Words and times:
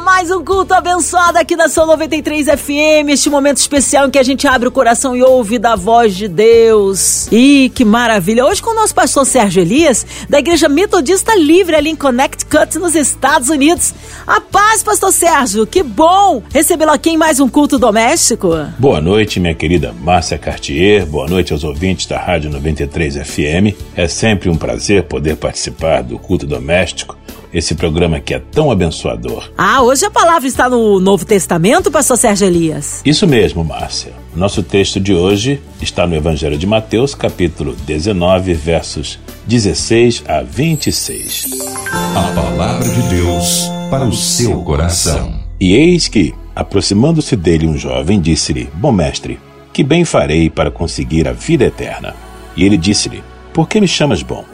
Mais 0.00 0.30
um 0.30 0.44
culto 0.44 0.72
abençoado 0.72 1.38
aqui 1.38 1.56
na 1.56 1.68
São 1.68 1.86
93 1.86 2.46
FM. 2.46 3.08
Este 3.10 3.28
momento 3.28 3.56
especial 3.56 4.06
em 4.06 4.10
que 4.10 4.18
a 4.18 4.22
gente 4.22 4.46
abre 4.46 4.68
o 4.68 4.72
coração 4.72 5.16
e 5.16 5.22
ouve 5.22 5.58
da 5.58 5.74
voz 5.74 6.14
de 6.14 6.28
Deus. 6.28 7.26
E 7.32 7.70
que 7.74 7.84
maravilha! 7.84 8.44
Hoje 8.46 8.62
com 8.62 8.70
o 8.70 8.74
nosso 8.74 8.94
pastor 8.94 9.26
Sérgio 9.26 9.60
Elias, 9.60 10.06
da 10.28 10.38
Igreja 10.38 10.68
Metodista 10.68 11.34
Livre 11.34 11.74
ali 11.74 11.90
em 11.90 11.96
Connecticut, 11.96 12.78
nos 12.78 12.94
Estados 12.94 13.48
Unidos. 13.48 13.92
A 14.24 14.40
paz, 14.40 14.84
pastor 14.84 15.12
Sérgio! 15.12 15.66
Que 15.66 15.82
bom 15.82 16.42
recebê-lo 16.52 16.92
aqui 16.92 17.10
em 17.10 17.16
mais 17.16 17.40
um 17.40 17.48
culto 17.48 17.76
doméstico. 17.76 18.50
Boa 18.78 19.00
noite, 19.00 19.40
minha 19.40 19.54
querida 19.54 19.92
Márcia 19.92 20.38
Cartier. 20.38 21.04
Boa 21.04 21.26
noite 21.26 21.52
aos 21.52 21.64
ouvintes 21.64 22.06
da 22.06 22.18
Rádio 22.18 22.50
93 22.50 23.16
FM. 23.16 23.76
É 23.96 24.06
sempre 24.06 24.48
um 24.48 24.56
prazer 24.56 25.02
poder 25.04 25.36
participar 25.36 26.02
do 26.02 26.18
culto 26.18 26.46
doméstico 26.46 27.16
esse 27.52 27.74
programa 27.74 28.18
que 28.20 28.34
é 28.34 28.38
tão 28.38 28.70
abençoador. 28.70 29.50
Ah, 29.56 29.82
hoje 29.82 30.06
a 30.06 30.10
palavra 30.10 30.48
está 30.48 30.68
no 30.68 30.98
Novo 30.98 31.24
Testamento, 31.24 31.90
pastor 31.90 32.16
Sérgio 32.16 32.46
Elias? 32.46 33.02
Isso 33.04 33.26
mesmo, 33.26 33.64
Márcia. 33.64 34.12
Nosso 34.34 34.62
texto 34.62 34.98
de 34.98 35.12
hoje 35.12 35.60
está 35.80 36.06
no 36.06 36.14
Evangelho 36.14 36.56
de 36.56 36.66
Mateus, 36.66 37.14
capítulo 37.14 37.74
19, 37.84 38.54
versos 38.54 39.18
16 39.46 40.24
a 40.26 40.42
26. 40.42 41.50
A 41.92 42.32
palavra 42.34 42.88
de 42.88 43.02
Deus 43.14 43.64
para 43.90 44.06
o 44.06 44.12
seu 44.12 44.62
coração. 44.62 45.34
E 45.60 45.74
eis 45.74 46.08
que, 46.08 46.34
aproximando-se 46.56 47.36
dele 47.36 47.66
um 47.66 47.76
jovem, 47.76 48.18
disse-lhe: 48.18 48.70
Bom 48.74 48.90
mestre, 48.90 49.38
que 49.72 49.84
bem 49.84 50.04
farei 50.04 50.48
para 50.48 50.70
conseguir 50.70 51.28
a 51.28 51.32
vida 51.32 51.64
eterna? 51.64 52.14
E 52.56 52.64
ele 52.64 52.78
disse-lhe: 52.78 53.22
Por 53.52 53.68
que 53.68 53.80
me 53.80 53.86
chamas 53.86 54.22
bom? 54.22 54.44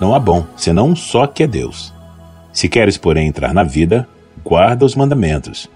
Não 0.00 0.14
há 0.14 0.20
bom, 0.20 0.46
senão 0.56 0.90
um 0.90 0.96
só 0.96 1.26
que 1.26 1.42
é 1.42 1.46
Deus. 1.46 1.92
Se 2.52 2.68
queres, 2.68 2.96
porém, 2.96 3.28
entrar 3.28 3.52
na 3.52 3.62
vida, 3.62 4.08
guarda 4.44 4.84
os 4.84 4.94
mandamentos. 4.94 5.68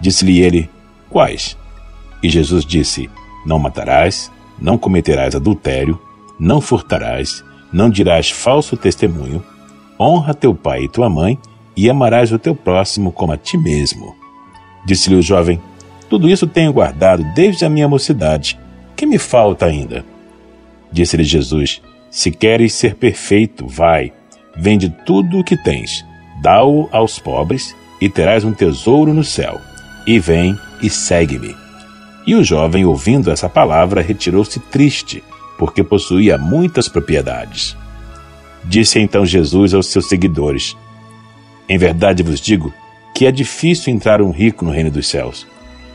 Disse-lhe 0.00 0.40
ele: 0.40 0.70
Quais? 1.08 1.56
E 2.22 2.28
Jesus 2.28 2.64
disse: 2.64 3.10
Não 3.46 3.58
matarás, 3.58 4.30
não 4.58 4.76
cometerás 4.78 5.34
adultério, 5.34 6.00
não 6.38 6.60
furtarás, 6.60 7.44
não 7.72 7.90
dirás 7.90 8.30
falso 8.30 8.76
testemunho, 8.76 9.44
honra 9.98 10.34
teu 10.34 10.54
pai 10.54 10.84
e 10.84 10.88
tua 10.88 11.08
mãe, 11.08 11.38
e 11.76 11.88
amarás 11.88 12.32
o 12.32 12.38
teu 12.38 12.54
próximo 12.54 13.12
como 13.12 13.32
a 13.32 13.36
ti 13.36 13.56
mesmo. 13.56 14.16
Disse-lhe 14.84 15.16
o 15.16 15.22
jovem: 15.22 15.60
Tudo 16.08 16.28
isso 16.28 16.46
tenho 16.46 16.72
guardado 16.72 17.24
desde 17.34 17.64
a 17.64 17.68
minha 17.68 17.88
mocidade. 17.88 18.58
Que 18.96 19.06
me 19.06 19.18
falta 19.18 19.66
ainda? 19.66 20.04
Disse-lhe 20.90 21.24
Jesus: 21.24 21.80
Se 22.10 22.30
queres 22.30 22.72
ser 22.72 22.94
perfeito, 22.96 23.66
vai, 23.66 24.12
vende 24.58 24.88
tudo 24.88 25.38
o 25.38 25.44
que 25.44 25.56
tens 25.56 26.04
dá-o 26.40 26.88
aos 26.92 27.18
pobres, 27.18 27.74
e 28.00 28.08
terás 28.08 28.44
um 28.44 28.52
tesouro 28.52 29.12
no 29.12 29.24
céu. 29.24 29.60
E 30.06 30.18
vem 30.18 30.58
e 30.80 30.88
segue-me. 30.88 31.56
E 32.26 32.34
o 32.34 32.44
jovem, 32.44 32.84
ouvindo 32.84 33.30
essa 33.30 33.48
palavra, 33.48 34.00
retirou-se 34.00 34.60
triste, 34.60 35.22
porque 35.58 35.82
possuía 35.82 36.38
muitas 36.38 36.88
propriedades. 36.88 37.76
Disse 38.64 39.00
então 39.00 39.26
Jesus 39.26 39.74
aos 39.74 39.88
seus 39.88 40.08
seguidores: 40.08 40.76
Em 41.68 41.76
verdade 41.76 42.22
vos 42.22 42.40
digo 42.40 42.72
que 43.14 43.26
é 43.26 43.32
difícil 43.32 43.92
entrar 43.92 44.22
um 44.22 44.30
rico 44.30 44.64
no 44.64 44.70
reino 44.70 44.90
dos 44.90 45.08
céus. 45.08 45.46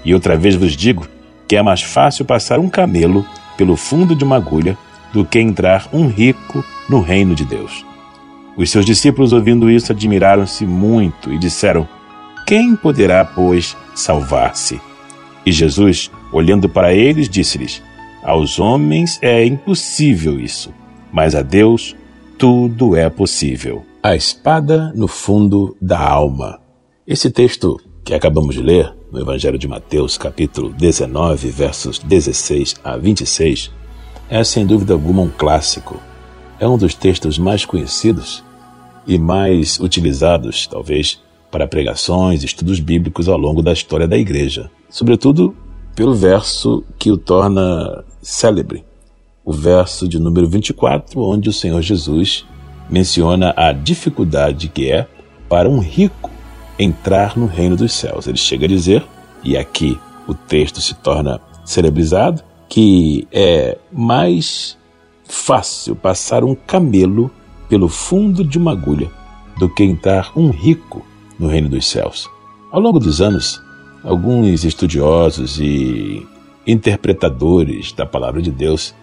E 0.03 0.13
outra 0.13 0.35
vez 0.35 0.55
vos 0.55 0.75
digo 0.75 1.07
que 1.47 1.55
é 1.55 1.61
mais 1.61 1.81
fácil 1.81 2.25
passar 2.25 2.59
um 2.59 2.69
camelo 2.69 3.25
pelo 3.57 3.77
fundo 3.77 4.15
de 4.15 4.23
uma 4.23 4.35
agulha 4.35 4.77
do 5.13 5.23
que 5.23 5.39
entrar 5.39 5.87
um 5.93 6.07
rico 6.07 6.65
no 6.89 6.99
reino 6.99 7.33
de 7.35 7.45
Deus. 7.45 7.85
Os 8.55 8.69
seus 8.69 8.85
discípulos, 8.85 9.33
ouvindo 9.33 9.69
isso, 9.69 9.91
admiraram-se 9.91 10.65
muito 10.65 11.31
e 11.31 11.39
disseram: 11.39 11.87
Quem 12.45 12.75
poderá, 12.75 13.25
pois, 13.25 13.75
salvar-se? 13.95 14.79
E 15.45 15.51
Jesus, 15.51 16.11
olhando 16.31 16.69
para 16.69 16.93
eles, 16.93 17.27
disse-lhes: 17.27 17.81
Aos 18.23 18.59
homens 18.59 19.17
é 19.21 19.43
impossível 19.43 20.39
isso, 20.39 20.71
mas 21.11 21.33
a 21.33 21.41
Deus 21.41 21.95
tudo 22.37 22.95
é 22.95 23.09
possível. 23.09 23.83
A 24.03 24.15
espada 24.15 24.91
no 24.95 25.07
fundo 25.07 25.75
da 25.81 25.99
alma. 25.99 26.59
Esse 27.07 27.31
texto 27.31 27.79
que 28.03 28.13
acabamos 28.13 28.53
de 28.53 28.61
ler 28.61 28.93
no 29.11 29.19
Evangelho 29.19 29.57
de 29.57 29.67
Mateus, 29.67 30.17
capítulo 30.17 30.69
19, 30.69 31.49
versos 31.49 31.99
16 31.99 32.75
a 32.83 32.97
26, 32.97 33.71
é 34.29 34.43
sem 34.43 34.65
dúvida 34.65 34.93
alguma 34.93 35.21
um 35.21 35.29
clássico 35.29 35.99
é 36.59 36.67
um 36.67 36.77
dos 36.77 36.93
textos 36.93 37.37
mais 37.37 37.65
conhecidos 37.65 38.43
e 39.05 39.17
mais 39.17 39.79
utilizados, 39.79 40.67
talvez, 40.67 41.19
para 41.51 41.67
pregações 41.67 42.43
estudos 42.43 42.79
bíblicos 42.79 43.29
ao 43.29 43.37
longo 43.37 43.61
da 43.61 43.73
história 43.73 44.07
da 44.07 44.17
igreja, 44.17 44.71
sobretudo 44.89 45.55
pelo 45.95 46.13
verso 46.13 46.83
que 46.97 47.11
o 47.11 47.17
torna 47.17 48.03
célebre, 48.21 48.83
o 49.45 49.51
verso 49.51 50.07
de 50.07 50.19
número 50.19 50.47
24, 50.47 51.21
onde 51.21 51.49
o 51.49 51.53
Senhor 51.53 51.81
Jesus 51.81 52.45
menciona 52.89 53.53
a 53.55 53.71
dificuldade 53.71 54.67
que 54.69 54.89
é 54.89 55.07
para 55.47 55.69
um 55.69 55.79
rico 55.79 56.31
entrar 56.79 57.37
no 57.37 57.45
reino 57.45 57.75
dos 57.75 57.93
céus. 57.93 58.27
Ele 58.27 58.37
chega 58.37 58.65
a 58.65 58.69
dizer, 58.69 59.05
e 59.43 59.57
aqui 59.57 59.99
o 60.27 60.33
texto 60.33 60.81
se 60.81 60.95
torna 60.95 61.39
celebrizado, 61.65 62.41
que 62.67 63.27
é 63.31 63.77
mais 63.91 64.77
fácil 65.23 65.95
passar 65.95 66.43
um 66.43 66.55
camelo 66.55 67.31
pelo 67.69 67.89
fundo 67.89 68.43
de 68.43 68.57
uma 68.57 68.71
agulha 68.71 69.09
do 69.57 69.69
que 69.69 69.83
entrar 69.83 70.31
um 70.35 70.49
rico 70.49 71.05
no 71.39 71.47
reino 71.47 71.69
dos 71.69 71.87
céus. 71.87 72.29
Ao 72.71 72.79
longo 72.79 72.99
dos 72.99 73.21
anos, 73.21 73.61
alguns 74.03 74.63
estudiosos 74.63 75.59
e 75.59 76.25
interpretadores 76.65 77.91
da 77.91 78.05
palavra 78.05 78.41
de 78.41 78.51
Deus 78.51 78.93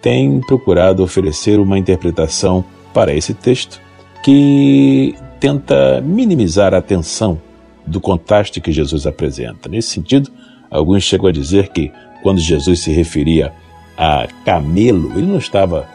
têm 0.00 0.40
procurado 0.40 1.02
oferecer 1.02 1.58
uma 1.58 1.78
interpretação 1.78 2.64
para 2.94 3.14
esse 3.14 3.34
texto 3.34 3.80
que 4.22 5.14
tenta 5.40 6.00
minimizar 6.00 6.74
a 6.74 6.78
atenção 6.78 7.40
do 7.86 8.00
contraste 8.00 8.60
que 8.60 8.72
Jesus 8.72 9.06
apresenta. 9.06 9.68
Nesse 9.68 9.88
sentido, 9.88 10.30
alguns 10.70 11.02
chegam 11.02 11.28
a 11.28 11.32
dizer 11.32 11.68
que 11.68 11.90
quando 12.22 12.40
Jesus 12.40 12.80
se 12.80 12.90
referia 12.90 13.52
a 13.98 14.28
camelo, 14.44 15.18
ele 15.18 15.26
não 15.26 15.38
estava 15.38 15.88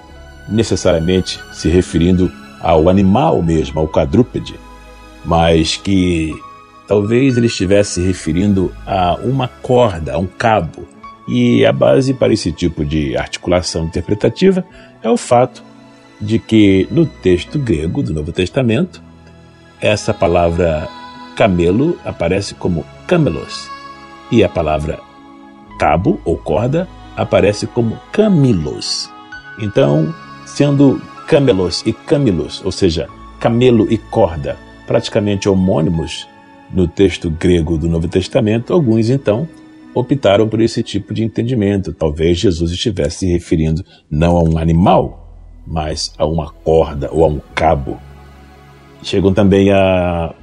necessariamente 0.50 1.40
se 1.54 1.70
referindo 1.70 2.30
ao 2.60 2.90
animal 2.90 3.42
mesmo, 3.42 3.80
ao 3.80 3.88
quadrúpede, 3.88 4.60
mas 5.24 5.78
que 5.78 6.34
talvez 6.86 7.38
ele 7.38 7.48
estivesse 7.48 7.94
se 7.94 8.02
referindo 8.02 8.74
a 8.86 9.16
uma 9.24 9.48
corda, 9.48 10.16
a 10.16 10.18
um 10.18 10.28
cabo. 10.28 10.86
E 11.26 11.66
a 11.66 11.72
base 11.72 12.14
para 12.14 12.34
esse 12.34 12.52
tipo 12.52 12.84
de 12.84 13.16
articulação 13.16 13.86
interpretativa 13.86 14.66
é 15.02 15.10
o 15.10 15.16
fato 15.16 15.64
de 16.20 16.38
que 16.38 16.86
no 16.92 17.06
texto 17.06 17.58
grego 17.58 18.04
do 18.04 18.14
Novo 18.14 18.34
Testamento, 18.34 19.02
essa 19.80 20.14
palavra 20.14 20.90
camelo 21.38 21.98
aparece 22.04 22.54
como 22.54 22.86
camelos 23.08 23.70
e 24.30 24.44
a 24.44 24.50
palavra 24.50 25.00
cabo 25.80 26.20
ou 26.26 26.38
corda 26.38 26.88
aparece 27.16 27.68
como 27.68 28.00
Camilos. 28.12 29.10
Então, 29.60 30.14
sendo 30.46 31.02
Camelos 31.28 31.84
e 31.86 31.94
Camilos, 31.94 32.62
ou 32.66 32.72
seja, 32.72 33.08
camelo 33.40 33.92
e 33.92 33.98
corda, 33.98 34.58
praticamente 34.88 35.50
homônimos 35.50 36.28
no 36.72 36.88
texto 36.88 37.30
grego 37.30 37.78
do 37.78 37.88
Novo 37.88 38.08
Testamento, 38.08 38.74
alguns 38.74 39.10
então 39.10 39.48
optaram 39.94 40.48
por 40.48 40.60
esse 40.60 40.82
tipo 40.82 41.14
de 41.14 41.24
entendimento. 41.24 41.94
Talvez 41.94 42.40
Jesus 42.40 42.72
estivesse 42.72 43.20
se 43.20 43.28
referindo 43.28 43.84
não 44.10 44.38
a 44.38 44.44
um 44.44 44.58
animal, 44.58 45.38
mas 45.66 46.14
a 46.18 46.26
uma 46.26 46.50
corda 46.52 47.10
ou 47.12 47.24
a 47.24 47.28
um 47.28 47.40
cabo. 47.54 48.00
Chegam 49.04 49.34
também 49.34 49.72
a 49.72 50.34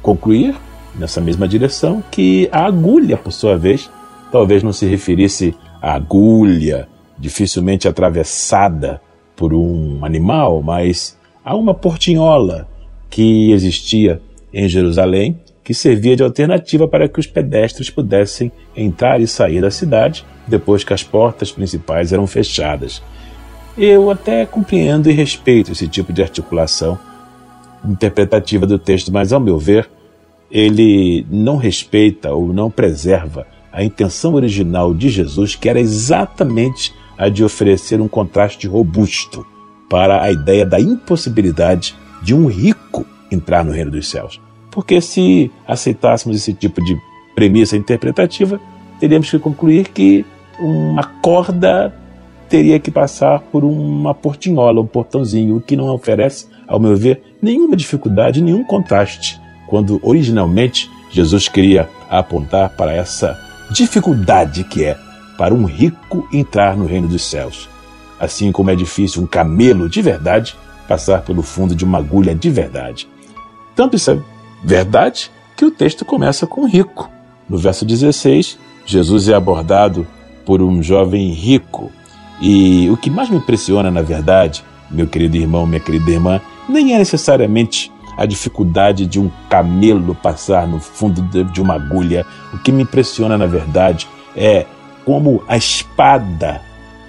concluir, 0.00 0.54
nessa 0.96 1.20
mesma 1.20 1.46
direção, 1.46 2.02
que 2.10 2.48
a 2.52 2.64
agulha, 2.64 3.16
por 3.16 3.32
sua 3.32 3.56
vez, 3.56 3.90
talvez 4.30 4.62
não 4.62 4.72
se 4.72 4.86
referisse 4.86 5.54
agulha, 5.92 6.88
dificilmente 7.18 7.86
atravessada 7.86 9.00
por 9.36 9.52
um 9.52 10.04
animal, 10.04 10.62
mas 10.62 11.18
há 11.44 11.54
uma 11.54 11.74
portinhola 11.74 12.66
que 13.10 13.52
existia 13.52 14.20
em 14.52 14.68
Jerusalém 14.68 15.38
que 15.62 15.74
servia 15.74 16.16
de 16.16 16.22
alternativa 16.22 16.86
para 16.86 17.08
que 17.08 17.18
os 17.18 17.26
pedestres 17.26 17.90
pudessem 17.90 18.52
entrar 18.76 19.20
e 19.20 19.26
sair 19.26 19.60
da 19.60 19.70
cidade 19.70 20.24
depois 20.46 20.84
que 20.84 20.92
as 20.92 21.02
portas 21.02 21.50
principais 21.50 22.12
eram 22.12 22.26
fechadas. 22.26 23.02
Eu 23.76 24.10
até 24.10 24.44
compreendo 24.46 25.10
e 25.10 25.12
respeito 25.12 25.72
esse 25.72 25.88
tipo 25.88 26.12
de 26.12 26.22
articulação 26.22 26.98
interpretativa 27.84 28.66
do 28.66 28.78
texto, 28.78 29.12
mas 29.12 29.32
ao 29.32 29.40
meu 29.40 29.58
ver, 29.58 29.88
ele 30.50 31.26
não 31.30 31.56
respeita 31.56 32.32
ou 32.32 32.52
não 32.52 32.70
preserva 32.70 33.46
a 33.74 33.82
intenção 33.82 34.34
original 34.34 34.94
de 34.94 35.08
Jesus, 35.08 35.56
que 35.56 35.68
era 35.68 35.80
exatamente 35.80 36.94
a 37.18 37.28
de 37.28 37.42
oferecer 37.42 38.00
um 38.00 38.06
contraste 38.06 38.68
robusto 38.68 39.44
para 39.90 40.22
a 40.22 40.30
ideia 40.30 40.64
da 40.64 40.80
impossibilidade 40.80 41.94
de 42.22 42.34
um 42.34 42.46
rico 42.46 43.04
entrar 43.30 43.64
no 43.64 43.72
reino 43.72 43.90
dos 43.90 44.08
céus. 44.08 44.40
Porque 44.70 45.00
se 45.00 45.50
aceitássemos 45.66 46.36
esse 46.36 46.54
tipo 46.54 46.82
de 46.84 46.96
premissa 47.34 47.76
interpretativa, 47.76 48.60
teríamos 49.00 49.28
que 49.28 49.38
concluir 49.40 49.88
que 49.88 50.24
uma 50.58 51.02
corda 51.02 51.92
teria 52.48 52.78
que 52.78 52.92
passar 52.92 53.40
por 53.40 53.64
uma 53.64 54.14
portinhola, 54.14 54.80
um 54.80 54.86
portãozinho, 54.86 55.56
o 55.56 55.60
que 55.60 55.76
não 55.76 55.88
oferece, 55.88 56.46
ao 56.68 56.78
meu 56.78 56.96
ver, 56.96 57.22
nenhuma 57.42 57.76
dificuldade, 57.76 58.40
nenhum 58.40 58.62
contraste, 58.62 59.40
quando 59.66 59.98
originalmente 60.02 60.88
Jesus 61.10 61.48
queria 61.48 61.88
apontar 62.08 62.70
para 62.70 62.92
essa 62.92 63.53
dificuldade 63.70 64.64
que 64.64 64.84
é 64.84 64.98
para 65.36 65.54
um 65.54 65.64
rico 65.64 66.28
entrar 66.32 66.76
no 66.76 66.86
reino 66.86 67.08
dos 67.08 67.24
céus. 67.24 67.68
Assim 68.18 68.52
como 68.52 68.70
é 68.70 68.76
difícil 68.76 69.22
um 69.22 69.26
camelo 69.26 69.88
de 69.88 70.00
verdade 70.00 70.56
passar 70.86 71.22
pelo 71.22 71.42
fundo 71.42 71.74
de 71.74 71.84
uma 71.84 71.98
agulha 71.98 72.34
de 72.34 72.50
verdade. 72.50 73.08
Tanto 73.74 73.96
isso 73.96 74.10
é 74.10 74.18
verdade 74.62 75.30
que 75.56 75.64
o 75.64 75.70
texto 75.70 76.04
começa 76.04 76.46
com 76.46 76.66
rico. 76.66 77.10
No 77.48 77.58
verso 77.58 77.84
16, 77.84 78.58
Jesus 78.86 79.28
é 79.28 79.34
abordado 79.34 80.06
por 80.44 80.62
um 80.62 80.82
jovem 80.82 81.32
rico. 81.32 81.90
E 82.40 82.88
o 82.90 82.96
que 82.96 83.10
mais 83.10 83.30
me 83.30 83.36
impressiona, 83.36 83.90
na 83.90 84.02
verdade, 84.02 84.64
meu 84.90 85.06
querido 85.06 85.36
irmão, 85.36 85.66
minha 85.66 85.80
querida 85.80 86.10
irmã, 86.10 86.40
nem 86.68 86.94
é 86.94 86.98
necessariamente 86.98 87.90
a 88.16 88.26
dificuldade 88.26 89.06
de 89.06 89.20
um 89.20 89.30
camelo 89.48 90.14
passar 90.14 90.66
no 90.66 90.80
fundo 90.80 91.22
de 91.44 91.60
uma 91.60 91.74
agulha. 91.74 92.24
O 92.52 92.58
que 92.58 92.72
me 92.72 92.82
impressiona, 92.82 93.36
na 93.36 93.46
verdade, 93.46 94.08
é 94.36 94.66
como 95.04 95.42
a 95.48 95.56
espada 95.56 96.60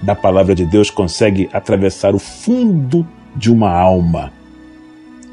da 0.02 0.16
palavra 0.16 0.54
de 0.54 0.66
Deus 0.66 0.90
consegue 0.90 1.50
atravessar 1.54 2.14
o 2.14 2.20
fundo 2.20 3.08
de 3.36 3.52
uma 3.52 3.72
alma. 3.72 4.32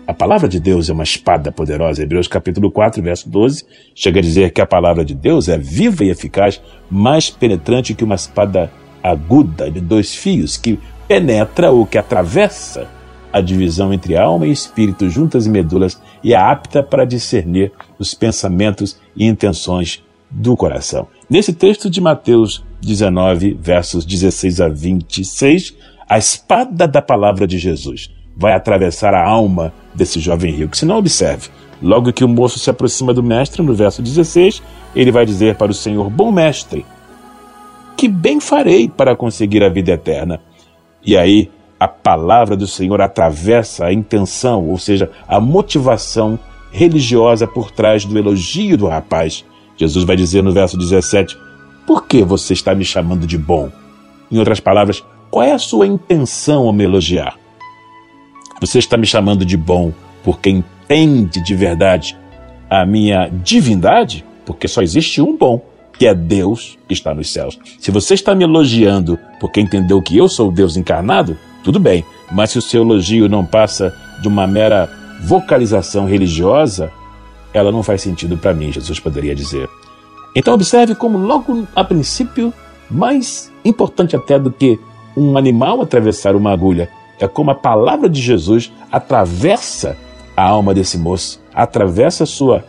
A 0.06 0.12
palavra 0.12 0.48
de 0.48 0.58
Deus 0.58 0.90
é 0.90 0.92
uma 0.92 1.04
espada 1.04 1.52
poderosa. 1.52 2.02
Hebreus 2.02 2.26
capítulo 2.26 2.70
4, 2.70 3.02
verso 3.02 3.28
12, 3.30 3.64
chega 3.94 4.19
a 4.19 4.22
dizer 4.22 4.50
que 4.50 4.60
a 4.60 4.66
palavra 4.66 5.04
de 5.04 5.14
Deus 5.14 5.48
é 5.48 5.56
viva 5.56 6.04
e 6.04 6.10
eficaz, 6.10 6.60
mais 6.90 7.30
penetrante 7.30 7.94
que 7.94 8.04
uma 8.04 8.16
espada 8.16 8.70
aguda 9.02 9.70
de 9.70 9.80
dois 9.80 10.14
fios, 10.14 10.56
que 10.56 10.78
penetra 11.06 11.70
ou 11.70 11.86
que 11.86 11.98
atravessa 11.98 12.88
a 13.32 13.40
divisão 13.40 13.93
entre 13.93 14.17
alma 14.17 14.46
e 14.46 14.52
espírito, 14.52 15.08
juntas 15.08 15.46
e 15.46 15.50
medulas, 15.50 16.00
e 16.23 16.34
é 16.34 16.37
apta 16.37 16.82
para 16.82 17.05
discernir 17.05 17.73
os 17.99 18.14
pensamentos 18.14 18.99
e 19.17 19.26
intenções 19.26 20.02
do 20.31 20.56
coração. 20.56 21.08
Nesse 21.29 21.52
texto 21.52 21.88
de 21.88 22.00
Mateus 22.00 22.64
19, 22.81 23.56
versos 23.61 24.05
16 24.05 24.61
a 24.61 24.69
26, 24.69 25.75
a 26.08 26.19
espada 26.19 26.87
da 26.87 27.00
palavra 27.00 27.46
de 27.46 27.58
Jesus 27.58 28.11
vai 28.37 28.52
atravessar 28.55 29.14
a 29.14 29.26
alma 29.26 29.73
desse 29.94 30.20
jovem 30.20 30.52
rico. 30.52 30.76
Se 30.76 30.84
não 30.84 30.99
observe, 30.99 31.49
logo 31.81 32.12
que 32.12 32.25
o 32.25 32.29
moço 32.29 32.58
se 32.58 32.70
aproxima 32.70 33.12
do 33.14 33.23
mestre, 33.23 33.62
no 33.62 33.75
verso 33.75 34.02
16, 34.02 34.62
ele 34.94 35.12
vai 35.12 35.25
dizer 35.25 35.56
para 35.56 35.70
o 35.70 35.75
Senhor: 35.75 36.08
Bom 36.11 36.32
mestre, 36.32 36.84
que 37.96 38.08
bem 38.08 38.40
farei 38.40 38.88
para 38.88 39.17
conseguir 39.17 39.62
a 39.62 39.69
vida 39.69 39.93
eterna? 39.93 40.40
E 41.05 41.17
aí 41.17 41.50
a 41.82 41.88
palavra 41.88 42.56
do 42.56 42.64
Senhor 42.64 43.00
atravessa 43.00 43.87
a 43.87 43.93
intenção, 43.93 44.69
ou 44.69 44.79
seja, 44.79 45.11
a 45.26 45.40
motivação 45.40 46.38
religiosa 46.70 47.44
por 47.44 47.73
trás 47.73 48.05
do 48.05 48.17
elogio 48.17 48.79
do 48.79 48.87
rapaz. 48.87 49.44
Jesus 49.76 50.05
vai 50.05 50.14
dizer 50.14 50.44
no 50.44 50.52
verso 50.52 50.79
17: 50.79 51.37
Por 51.84 52.06
que 52.06 52.23
você 52.23 52.52
está 52.52 52.73
me 52.73 52.84
chamando 52.84 53.26
de 53.26 53.37
bom? 53.37 53.69
Em 54.31 54.38
outras 54.38 54.61
palavras, 54.61 55.05
qual 55.29 55.44
é 55.44 55.50
a 55.50 55.58
sua 55.58 55.84
intenção 55.84 56.69
ao 56.69 56.73
me 56.73 56.84
elogiar? 56.84 57.37
Você 58.61 58.79
está 58.79 58.96
me 58.96 59.05
chamando 59.05 59.44
de 59.44 59.56
bom 59.56 59.93
porque 60.23 60.50
entende 60.50 61.43
de 61.43 61.55
verdade 61.56 62.17
a 62.70 62.87
minha 62.87 63.29
divindade? 63.29 64.25
Porque 64.46 64.69
só 64.69 64.82
existe 64.82 65.20
um 65.20 65.37
bom, 65.37 65.61
que 65.99 66.06
é 66.06 66.14
Deus 66.14 66.79
que 66.87 66.94
está 66.94 67.12
nos 67.12 67.32
céus. 67.32 67.58
Se 67.81 67.90
você 67.90 68.14
está 68.14 68.37
me 68.37 68.44
elogiando 68.44 69.19
porque 69.40 69.61
entendeu 69.61 70.00
que 70.00 70.17
eu 70.17 70.29
sou 70.29 70.52
Deus 70.52 70.76
encarnado, 70.76 71.37
tudo 71.62 71.79
bem, 71.79 72.05
mas 72.31 72.50
se 72.50 72.59
o 72.59 72.62
seu 72.62 72.82
elogio 72.82 73.29
não 73.29 73.44
passa 73.44 73.94
de 74.20 74.29
uma 74.29 74.47
mera 74.47 74.88
vocalização 75.23 76.06
religiosa, 76.06 76.93
ela 77.53 77.70
não 77.70 77.82
faz 77.82 78.03
sentido 78.03 78.37
para 78.37 78.55
mim, 78.55 78.73
Jesus 78.73 78.99
poderia 78.99 79.35
dizer. 79.35 79.69
Então 80.35 80.55
observe 80.55 80.94
como 80.94 81.19
logo 81.19 81.67
a 81.75 81.85
princípio, 81.85 82.53
mais 82.91 83.53
importante 83.64 84.17
até 84.17 84.38
do 84.38 84.50
que 84.50 84.79
um 85.17 85.37
animal 85.37 85.81
atravessar 85.81 86.35
uma 86.35 86.53
agulha, 86.53 86.88
é 87.20 87.29
como 87.29 87.50
a 87.50 87.55
palavra 87.55 88.08
de 88.08 88.20
Jesus 88.20 88.73
atravessa 88.91 89.97
a 90.37 90.43
alma 90.43 90.75
desse 90.75 90.99
moço, 90.99 91.41
atravessa 91.55 92.25
a 92.25 92.26
sua 92.26 92.65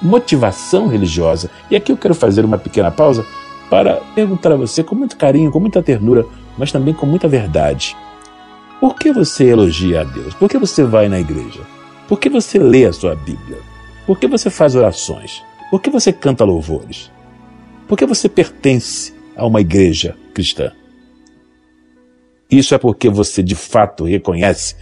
motivação 0.00 0.86
religiosa. 0.86 1.50
E 1.70 1.76
aqui 1.76 1.90
eu 1.90 1.96
quero 1.96 2.14
fazer 2.14 2.44
uma 2.44 2.58
pequena 2.58 2.90
pausa 2.90 3.24
para 3.70 3.96
perguntar 4.14 4.52
a 4.52 4.56
você 4.56 4.84
com 4.84 4.94
muito 4.94 5.16
carinho, 5.16 5.50
com 5.50 5.58
muita 5.58 5.82
ternura, 5.82 6.26
mas 6.58 6.70
também 6.70 6.92
com 6.92 7.06
muita 7.06 7.26
verdade. 7.26 7.96
Por 8.80 8.96
que 8.96 9.12
você 9.12 9.46
elogia 9.46 10.02
a 10.02 10.04
Deus? 10.04 10.34
Por 10.34 10.48
que 10.48 10.58
você 10.58 10.84
vai 10.84 11.08
na 11.08 11.18
igreja? 11.18 11.60
Por 12.08 12.18
que 12.18 12.28
você 12.28 12.58
lê 12.58 12.84
a 12.84 12.92
sua 12.92 13.14
Bíblia? 13.14 13.58
Por 14.06 14.18
que 14.18 14.26
você 14.26 14.50
faz 14.50 14.74
orações? 14.74 15.42
Por 15.70 15.80
que 15.80 15.90
você 15.90 16.12
canta 16.12 16.44
louvores? 16.44 17.10
Por 17.88 17.96
que 17.96 18.06
você 18.06 18.28
pertence 18.28 19.14
a 19.36 19.46
uma 19.46 19.60
igreja 19.60 20.16
cristã? 20.34 20.72
Isso 22.50 22.74
é 22.74 22.78
porque 22.78 23.08
você 23.08 23.42
de 23.42 23.54
fato 23.54 24.04
reconhece 24.04 24.76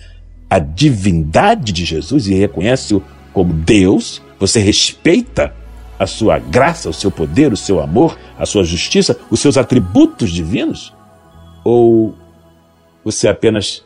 a 0.50 0.58
divindade 0.58 1.72
de 1.72 1.84
Jesus 1.84 2.26
e 2.26 2.34
reconhece-o 2.34 3.02
como 3.32 3.52
Deus, 3.54 4.20
você 4.38 4.61
respeita 4.61 5.54
a 5.99 6.06
sua 6.06 6.38
graça, 6.38 6.90
o 6.90 6.92
seu 6.92 7.11
poder, 7.11 7.52
o 7.52 7.56
seu 7.56 7.80
amor, 7.80 8.18
a 8.37 8.44
sua 8.44 8.64
justiça, 8.64 9.18
os 9.30 9.40
seus 9.40 9.56
atributos 9.56 10.30
divinos? 10.30 10.92
Ou 11.64 12.14
você 13.04 13.28
apenas 13.28 13.85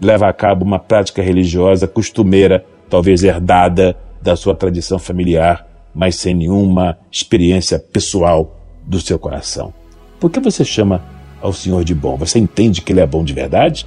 leva 0.00 0.28
a 0.28 0.32
cabo 0.32 0.64
uma 0.64 0.78
prática 0.78 1.22
religiosa 1.22 1.86
costumeira, 1.86 2.64
talvez 2.88 3.22
herdada 3.22 3.96
da 4.20 4.36
sua 4.36 4.54
tradição 4.54 4.98
familiar, 4.98 5.66
mas 5.94 6.16
sem 6.16 6.34
nenhuma 6.34 6.98
experiência 7.10 7.78
pessoal 7.78 8.56
do 8.84 9.00
seu 9.00 9.18
coração? 9.18 9.72
Por 10.20 10.30
que 10.30 10.40
você 10.40 10.64
chama 10.64 11.02
ao 11.40 11.52
Senhor 11.52 11.84
de 11.84 11.94
bom? 11.94 12.16
Você 12.16 12.38
entende 12.38 12.82
que 12.82 12.92
Ele 12.92 13.00
é 13.00 13.06
bom 13.06 13.24
de 13.24 13.32
verdade? 13.32 13.86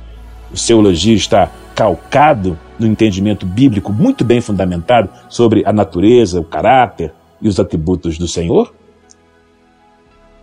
O 0.52 0.58
seu 0.58 0.80
elogio 0.80 1.16
está 1.16 1.50
calcado 1.74 2.60
no 2.78 2.86
entendimento 2.86 3.46
bíblico 3.46 3.94
muito 3.94 4.24
bem 4.24 4.42
fundamentado 4.42 5.10
sobre 5.30 5.64
a 5.66 5.72
natureza, 5.72 6.40
o 6.40 6.44
caráter 6.44 7.14
e 7.42 7.48
os 7.48 7.60
atributos 7.60 8.18
do 8.18 8.28
Senhor? 8.28 8.74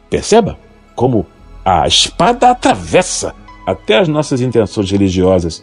Perceba 0.09 0.59
como 0.95 1.27
a 1.65 1.87
espada 1.87 2.51
atravessa 2.51 3.35
até 3.69 3.99
as 3.99 4.09
nossas 4.09 4.41
intenções 4.41 4.91
religiosas 4.91 5.63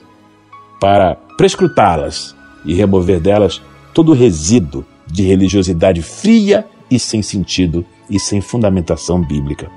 para 0.80 1.16
prescrutá-las 1.38 2.36
e 2.64 2.72
remover 2.72 3.20
delas 3.20 3.60
todo 3.96 4.12
o 4.12 4.16
resíduo 4.16 4.86
de 5.08 5.24
religiosidade 5.24 6.04
fria 6.04 6.68
e 6.90 7.00
sem 7.00 7.24
sentido 7.24 7.84
e 8.08 8.20
sem 8.20 8.42
fundamentação 8.42 9.20
bíblica. 9.20 9.72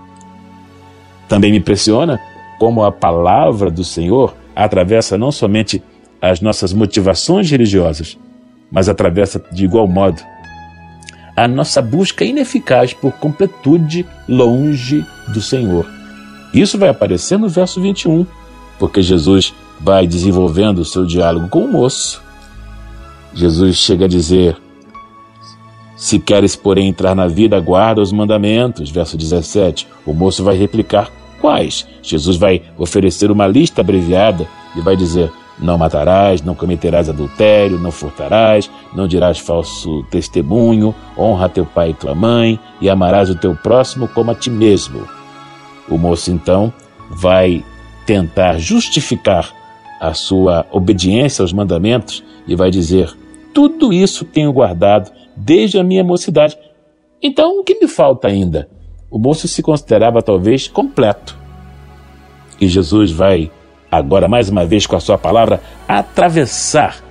Também 1.26 1.50
me 1.50 1.56
impressiona 1.56 2.20
como 2.58 2.85
a 2.85 2.92
palavra 2.92 3.70
do 3.70 3.82
Senhor 3.82 4.37
atravessa 4.54 5.16
não 5.16 5.32
somente 5.32 5.82
as 6.20 6.42
nossas 6.42 6.75
motivações 6.75 7.50
religiosas, 7.50 8.18
mas 8.70 8.90
atravessa 8.90 9.42
de 9.50 9.64
igual 9.64 9.88
modo 9.88 10.23
a 11.35 11.49
nossa 11.49 11.80
busca 11.80 12.26
ineficaz 12.26 12.92
por 12.92 13.12
completude 13.12 14.04
longe 14.28 15.02
do 15.28 15.40
Senhor. 15.40 15.98
Isso 16.52 16.78
vai 16.78 16.88
aparecer 16.88 17.38
no 17.38 17.49
verso 17.49 17.81
21, 17.81 18.26
porque 18.78 19.02
Jesus 19.02 19.55
vai 19.81 20.07
desenvolvendo 20.07 20.78
o 20.78 20.85
seu 20.85 21.05
diálogo 21.05 21.49
com 21.49 21.64
o 21.64 21.71
moço. 21.71 22.23
Jesus 23.35 23.76
chega 23.76 24.07
a 24.07 24.09
dizer: 24.09 24.57
Se 25.97 26.19
queres, 26.19 26.57
porém, 26.57 26.88
entrar 26.88 27.14
na 27.14 27.26
vida, 27.26 27.61
guarda 27.61 28.00
os 28.00 28.12
mandamentos. 28.12 28.90
Verso 28.90 29.17
17. 29.17 29.87
O 30.07 30.14
moço 30.14 30.43
vai 30.43 30.57
replicar: 30.57 31.11
Quais? 31.40 31.87
Jesus 32.02 32.37
vai 32.37 32.62
oferecer 32.76 33.31
uma 33.31 33.47
lista 33.47 33.81
abreviada 33.83 34.49
e 34.75 34.81
vai 34.81 34.97
dizer: 34.97 35.31
Não 35.59 35.76
matarás, 35.76 36.40
não 36.40 36.55
cometerás 36.55 37.09
adultério, 37.09 37.78
não 37.78 37.93
furtarás, 37.93 38.71
não 38.95 39.07
dirás 39.07 39.38
falso 39.38 40.02
testemunho, 40.11 40.95
honra 41.17 41.49
teu 41.49 41.67
pai 41.67 41.90
e 41.90 41.95
tua 41.95 42.14
mãe, 42.14 42.59
e 42.81 42.88
amarás 42.88 43.28
o 43.28 43.35
teu 43.35 43.55
próximo 43.55 44.09
como 44.09 44.31
a 44.31 44.35
ti 44.35 44.50
mesmo. 44.50 45.17
O 45.90 45.97
moço 45.97 46.30
então 46.30 46.73
vai 47.11 47.64
tentar 48.07 48.59
justificar 48.59 49.52
a 50.00 50.14
sua 50.14 50.66
obediência 50.71 51.42
aos 51.42 51.52
mandamentos 51.52 52.23
e 52.47 52.54
vai 52.54 52.71
dizer: 52.71 53.16
Tudo 53.52 53.92
isso 53.92 54.25
tenho 54.25 54.52
guardado 54.52 55.11
desde 55.37 55.78
a 55.78 55.85
minha 55.85 56.04
mocidade. 56.04 56.57
Então, 57.23 57.61
o 57.61 57.64
que 57.64 57.75
me 57.80 57.88
falta 57.88 58.28
ainda? 58.28 58.68
O 59.11 59.18
moço 59.18 59.49
se 59.49 59.62
considerava 59.62 60.23
talvez 60.23 60.68
completo. 60.68 61.37
E 62.61 62.68
Jesus 62.68 63.11
vai, 63.11 63.50
agora 63.90 64.28
mais 64.28 64.49
uma 64.49 64.64
vez 64.64 64.87
com 64.87 64.97
a 64.97 65.00
sua 65.00 65.16
palavra, 65.16 65.61
atravessar 65.87 67.02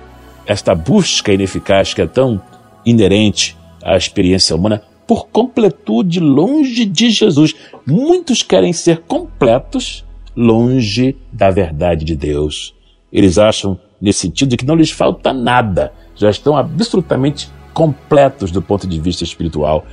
esta 0.46 0.74
busca 0.74 1.32
ineficaz 1.32 1.92
que 1.92 2.02
é 2.02 2.06
tão 2.06 2.40
inerente 2.84 3.56
à 3.82 3.96
experiência 3.96 4.54
humana 4.56 4.82
por 5.08 5.28
completude 5.28 6.20
longe 6.20 6.84
de 6.84 7.08
Jesus. 7.08 7.54
Muitos 7.86 8.42
querem 8.42 8.74
ser 8.74 8.98
completos 9.08 10.04
longe 10.36 11.16
da 11.32 11.50
verdade 11.50 12.04
de 12.04 12.14
Deus. 12.14 12.74
Eles 13.10 13.38
acham, 13.38 13.80
nesse 13.98 14.20
sentido, 14.20 14.54
que 14.54 14.66
não 14.66 14.74
lhes 14.74 14.90
falta 14.90 15.32
nada, 15.32 15.94
já 16.14 16.28
estão 16.28 16.54
absolutamente 16.54 17.50
completos 17.72 18.50
do 18.50 18.60
ponto 18.60 18.86
de 18.86 19.00
vista 19.00 19.24
espiritual. 19.24 19.86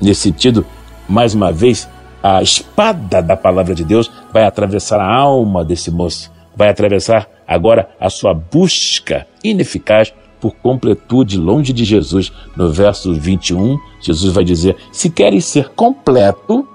Nesse 0.00 0.22
sentido, 0.22 0.66
mais 1.08 1.32
uma 1.32 1.52
vez, 1.52 1.88
a 2.20 2.42
espada 2.42 3.22
da 3.22 3.36
palavra 3.36 3.72
de 3.72 3.84
Deus 3.84 4.10
vai 4.32 4.44
atravessar 4.44 5.00
a 5.00 5.16
alma 5.16 5.64
desse 5.64 5.92
moço, 5.92 6.32
vai 6.56 6.68
atravessar 6.68 7.28
agora 7.46 7.88
a 8.00 8.10
sua 8.10 8.34
busca 8.34 9.28
ineficaz 9.44 10.12
por 10.40 10.54
completude 10.56 11.38
longe 11.38 11.72
de 11.72 11.84
Jesus. 11.84 12.32
No 12.56 12.70
verso 12.70 13.14
21, 13.14 13.78
Jesus 14.00 14.32
vai 14.32 14.44
dizer: 14.44 14.76
Se 14.92 15.10
queres 15.10 15.44
ser 15.44 15.70
completo, 15.70 16.66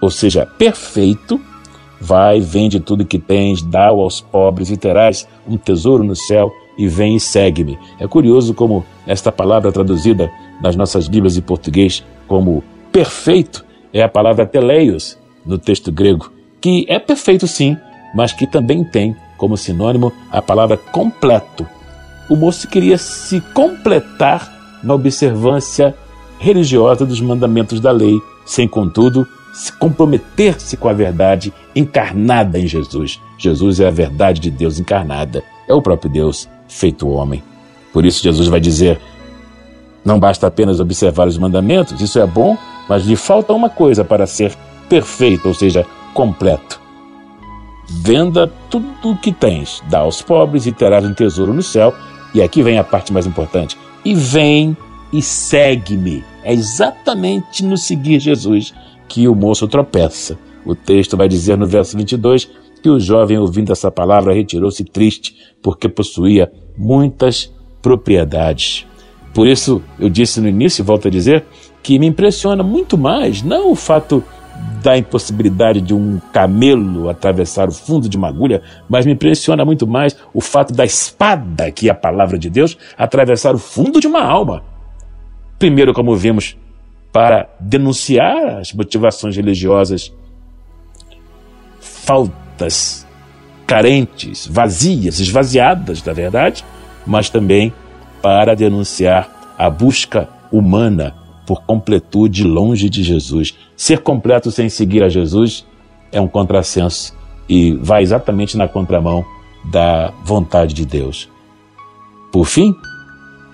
ou 0.00 0.10
seja, 0.10 0.46
perfeito, 0.46 1.40
vai, 2.00 2.40
vende 2.40 2.80
tudo 2.80 3.04
que 3.04 3.18
tens, 3.18 3.62
dá 3.62 3.88
aos 3.88 4.20
pobres 4.20 4.70
e 4.70 4.76
terás 4.76 5.26
um 5.46 5.56
tesouro 5.56 6.04
no 6.04 6.14
céu 6.14 6.52
e 6.78 6.86
vem 6.86 7.16
e 7.16 7.20
segue-me. 7.20 7.78
É 7.98 8.06
curioso 8.06 8.54
como 8.54 8.84
esta 9.06 9.32
palavra 9.32 9.72
traduzida 9.72 10.30
nas 10.60 10.76
nossas 10.76 11.08
Bíblias 11.08 11.36
em 11.36 11.42
português 11.42 12.04
como 12.26 12.62
perfeito 12.92 13.64
é 13.92 14.02
a 14.02 14.08
palavra 14.08 14.46
teleios 14.46 15.18
no 15.44 15.58
texto 15.58 15.90
grego, 15.90 16.30
que 16.60 16.84
é 16.88 16.98
perfeito 16.98 17.46
sim, 17.46 17.76
mas 18.14 18.32
que 18.32 18.46
também 18.46 18.84
tem 18.84 19.16
como 19.38 19.56
sinônimo 19.56 20.12
a 20.30 20.42
palavra 20.42 20.76
completo. 20.76 21.66
O 22.28 22.36
moço 22.36 22.68
queria 22.68 22.98
se 22.98 23.40
completar 23.52 24.52
na 24.82 24.94
observância 24.94 25.94
religiosa 26.38 27.06
dos 27.06 27.20
mandamentos 27.20 27.80
da 27.80 27.90
lei, 27.90 28.18
sem 28.44 28.68
contudo 28.68 29.26
se 29.52 29.72
comprometer-se 29.72 30.76
com 30.76 30.88
a 30.88 30.92
verdade 30.92 31.52
encarnada 31.74 32.58
em 32.58 32.66
Jesus. 32.66 33.18
Jesus 33.38 33.80
é 33.80 33.88
a 33.88 33.90
verdade 33.90 34.38
de 34.38 34.50
Deus 34.50 34.78
encarnada, 34.78 35.42
é 35.66 35.72
o 35.72 35.80
próprio 35.80 36.10
Deus 36.10 36.48
feito 36.68 37.08
homem. 37.08 37.42
Por 37.92 38.04
isso, 38.04 38.22
Jesus 38.22 38.48
vai 38.48 38.60
dizer: 38.60 39.00
não 40.04 40.20
basta 40.20 40.46
apenas 40.46 40.78
observar 40.78 41.26
os 41.26 41.38
mandamentos, 41.38 42.00
isso 42.00 42.18
é 42.18 42.26
bom, 42.26 42.56
mas 42.88 43.04
lhe 43.04 43.16
falta 43.16 43.52
uma 43.52 43.70
coisa 43.70 44.04
para 44.04 44.26
ser 44.26 44.54
perfeito, 44.88 45.48
ou 45.48 45.54
seja, 45.54 45.86
completo. 46.12 46.80
Venda 47.88 48.50
tudo 48.68 48.86
o 49.04 49.16
que 49.16 49.32
tens, 49.32 49.82
dá 49.88 50.00
aos 50.00 50.20
pobres 50.20 50.66
e 50.66 50.72
terás 50.72 51.04
um 51.04 51.14
tesouro 51.14 51.54
no 51.54 51.62
céu. 51.62 51.94
E 52.36 52.42
aqui 52.42 52.62
vem 52.62 52.78
a 52.78 52.84
parte 52.84 53.14
mais 53.14 53.26
importante. 53.26 53.78
E 54.04 54.14
vem 54.14 54.76
e 55.10 55.22
segue-me. 55.22 56.22
É 56.44 56.52
exatamente 56.52 57.64
no 57.64 57.78
seguir 57.78 58.20
Jesus 58.20 58.74
que 59.08 59.26
o 59.26 59.34
moço 59.34 59.66
tropeça. 59.66 60.38
O 60.62 60.74
texto 60.74 61.16
vai 61.16 61.28
dizer 61.28 61.56
no 61.56 61.66
verso 61.66 61.96
22 61.96 62.46
que 62.82 62.90
o 62.90 63.00
jovem, 63.00 63.38
ouvindo 63.38 63.72
essa 63.72 63.90
palavra, 63.90 64.34
retirou-se 64.34 64.84
triste, 64.84 65.34
porque 65.62 65.88
possuía 65.88 66.52
muitas 66.76 67.50
propriedades. 67.80 68.84
Por 69.32 69.46
isso, 69.46 69.82
eu 69.98 70.10
disse 70.10 70.38
no 70.38 70.46
início, 70.46 70.82
e 70.82 70.84
volto 70.84 71.08
a 71.08 71.10
dizer, 71.10 71.42
que 71.82 71.98
me 71.98 72.06
impressiona 72.06 72.62
muito 72.62 72.98
mais, 72.98 73.42
não 73.42 73.72
o 73.72 73.74
fato 73.74 74.22
da 74.82 74.96
impossibilidade 74.96 75.80
de 75.80 75.92
um 75.92 76.20
camelo 76.32 77.08
atravessar 77.08 77.68
o 77.68 77.72
fundo 77.72 78.08
de 78.08 78.16
uma 78.16 78.28
agulha, 78.28 78.62
mas 78.88 79.04
me 79.04 79.12
impressiona 79.12 79.64
muito 79.64 79.86
mais 79.86 80.16
o 80.32 80.40
fato 80.40 80.72
da 80.72 80.84
espada, 80.84 81.70
que 81.72 81.88
é 81.88 81.92
a 81.92 81.94
palavra 81.94 82.38
de 82.38 82.48
Deus, 82.48 82.78
atravessar 82.96 83.54
o 83.54 83.58
fundo 83.58 84.00
de 84.00 84.06
uma 84.06 84.22
alma. 84.22 84.62
Primeiro, 85.58 85.92
como 85.92 86.14
vimos, 86.14 86.56
para 87.12 87.48
denunciar 87.58 88.60
as 88.60 88.72
motivações 88.72 89.34
religiosas 89.34 90.12
faltas 91.80 93.06
carentes, 93.66 94.46
vazias, 94.46 95.18
esvaziadas 95.18 96.00
da 96.00 96.12
verdade, 96.12 96.64
mas 97.04 97.28
também 97.28 97.72
para 98.22 98.54
denunciar 98.54 99.54
a 99.58 99.68
busca 99.68 100.28
humana 100.52 101.25
por 101.46 101.62
completude 101.62 102.44
longe 102.44 102.90
de 102.90 103.02
Jesus. 103.02 103.56
Ser 103.76 104.00
completo 104.00 104.50
sem 104.50 104.68
seguir 104.68 105.02
a 105.02 105.08
Jesus 105.08 105.64
é 106.10 106.20
um 106.20 106.28
contrassenso 106.28 107.14
e 107.48 107.72
vai 107.72 108.02
exatamente 108.02 108.56
na 108.56 108.66
contramão 108.66 109.24
da 109.64 110.12
vontade 110.24 110.74
de 110.74 110.84
Deus. 110.84 111.28
Por 112.32 112.44
fim, 112.44 112.74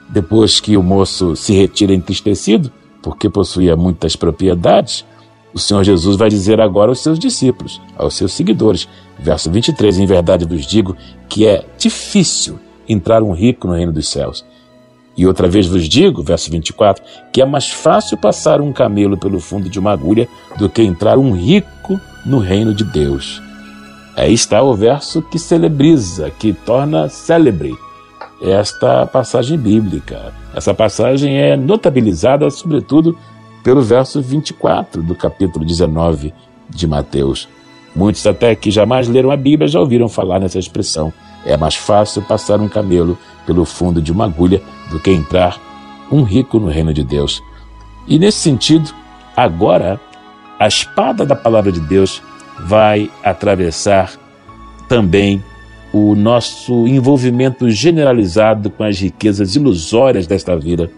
depois 0.09 0.61
que 0.61 0.77
o 0.77 0.83
moço 0.83 1.37
se 1.37 1.53
retira 1.53 1.95
entristecido, 1.95 2.71
porque 3.03 3.29
possuía 3.29 3.77
muitas 3.77 4.17
propriedades, 4.17 5.05
o 5.55 5.59
Senhor 5.59 5.85
Jesus 5.85 6.17
vai 6.17 6.31
dizer 6.31 6.61
agora 6.61 6.91
aos 6.91 7.03
seus 7.03 7.19
discípulos, 7.19 7.81
aos 7.97 8.15
seus 8.15 8.33
seguidores, 8.33 8.89
verso 9.19 9.51
23: 9.51 9.99
Em 9.99 10.07
verdade 10.07 10.47
vos 10.47 10.67
digo 10.67 10.97
que 11.29 11.47
é 11.47 11.65
difícil 11.79 12.59
entrar 12.89 13.23
um 13.23 13.33
rico 13.33 13.67
no 13.67 13.75
reino 13.75 13.93
dos 13.93 14.09
céus. 14.09 14.45
E 15.17 15.27
outra 15.27 15.49
vez 15.49 15.67
vos 15.67 15.89
digo, 15.89 16.23
verso 16.23 16.51
24, 16.51 17.03
que 17.33 17.43
é 17.43 17.45
mais 17.45 17.69
fácil 17.69 18.17
passar 18.17 18.61
um 18.61 18.73
camelo 18.73 19.19
pelo 19.19 19.41
fundo 19.41 19.69
de 19.69 19.79
uma 19.79 19.93
agulha 19.93 20.29
do 20.59 20.69
que 20.69 20.83
entrar 20.83 21.19
um 21.19 21.33
rico 21.33 22.01
no 22.25 22.39
reino 22.39 22.75
de 22.75 22.85
Deus. 22.85 23.43
Aí 24.17 24.33
está 24.33 24.63
o 24.63 24.75
verso 24.75 25.23
que 25.23 25.39
celebriza, 25.39 26.31
que 26.31 26.53
torna 26.53 27.09
célebre 27.09 27.75
esta 28.43 29.07
passagem 29.07 29.57
bíblica. 29.57 30.33
Essa 30.55 30.75
passagem 30.75 31.39
é 31.39 31.57
notabilizada, 31.57 32.51
sobretudo, 32.51 33.17
pelo 33.63 33.81
verso 33.81 34.21
24 34.21 35.03
do 35.03 35.15
capítulo 35.15 35.65
19 35.65 36.35
de 36.69 36.87
Mateus. 36.87 37.49
Muitos 37.95 38.27
até 38.27 38.55
que 38.55 38.71
jamais 38.71 39.07
leram 39.07 39.31
a 39.31 39.37
Bíblia 39.37 39.69
já 39.69 39.79
ouviram 39.79 40.09
falar 40.09 40.41
nessa 40.41 40.59
expressão. 40.59 41.13
É 41.45 41.57
mais 41.57 41.75
fácil 41.75 42.23
passar 42.23 42.61
um 42.61 42.69
camelo 42.69 43.19
pelo 43.47 43.65
fundo 43.65 44.01
de 44.01 44.13
uma 44.13 44.25
agulha 44.25 44.63
do 44.91 45.01
que 45.01 45.11
entrar 45.11 45.61
um 46.11 46.23
rico 46.23 46.59
no 46.59 46.69
reino 46.69 46.93
de 46.93 47.03
Deus. 47.03 47.43
E 48.07 48.19
nesse 48.19 48.39
sentido, 48.39 48.93
agora 49.37 50.01
a 50.59 50.67
espada 50.67 51.25
da 51.25 51.35
palavra 51.35 51.73
de 51.73 51.81
Deus 51.81 52.23
vai 52.67 53.11
atravessar 53.23 54.13
também 54.89 55.43
o 55.93 56.15
nosso 56.15 56.87
envolvimento 56.87 57.71
generalizado 57.71 58.71
com 58.71 58.85
as 58.85 58.99
riquezas 58.99 59.57
ilusórias 59.57 60.27
desta 60.27 60.57
vida 60.57 60.91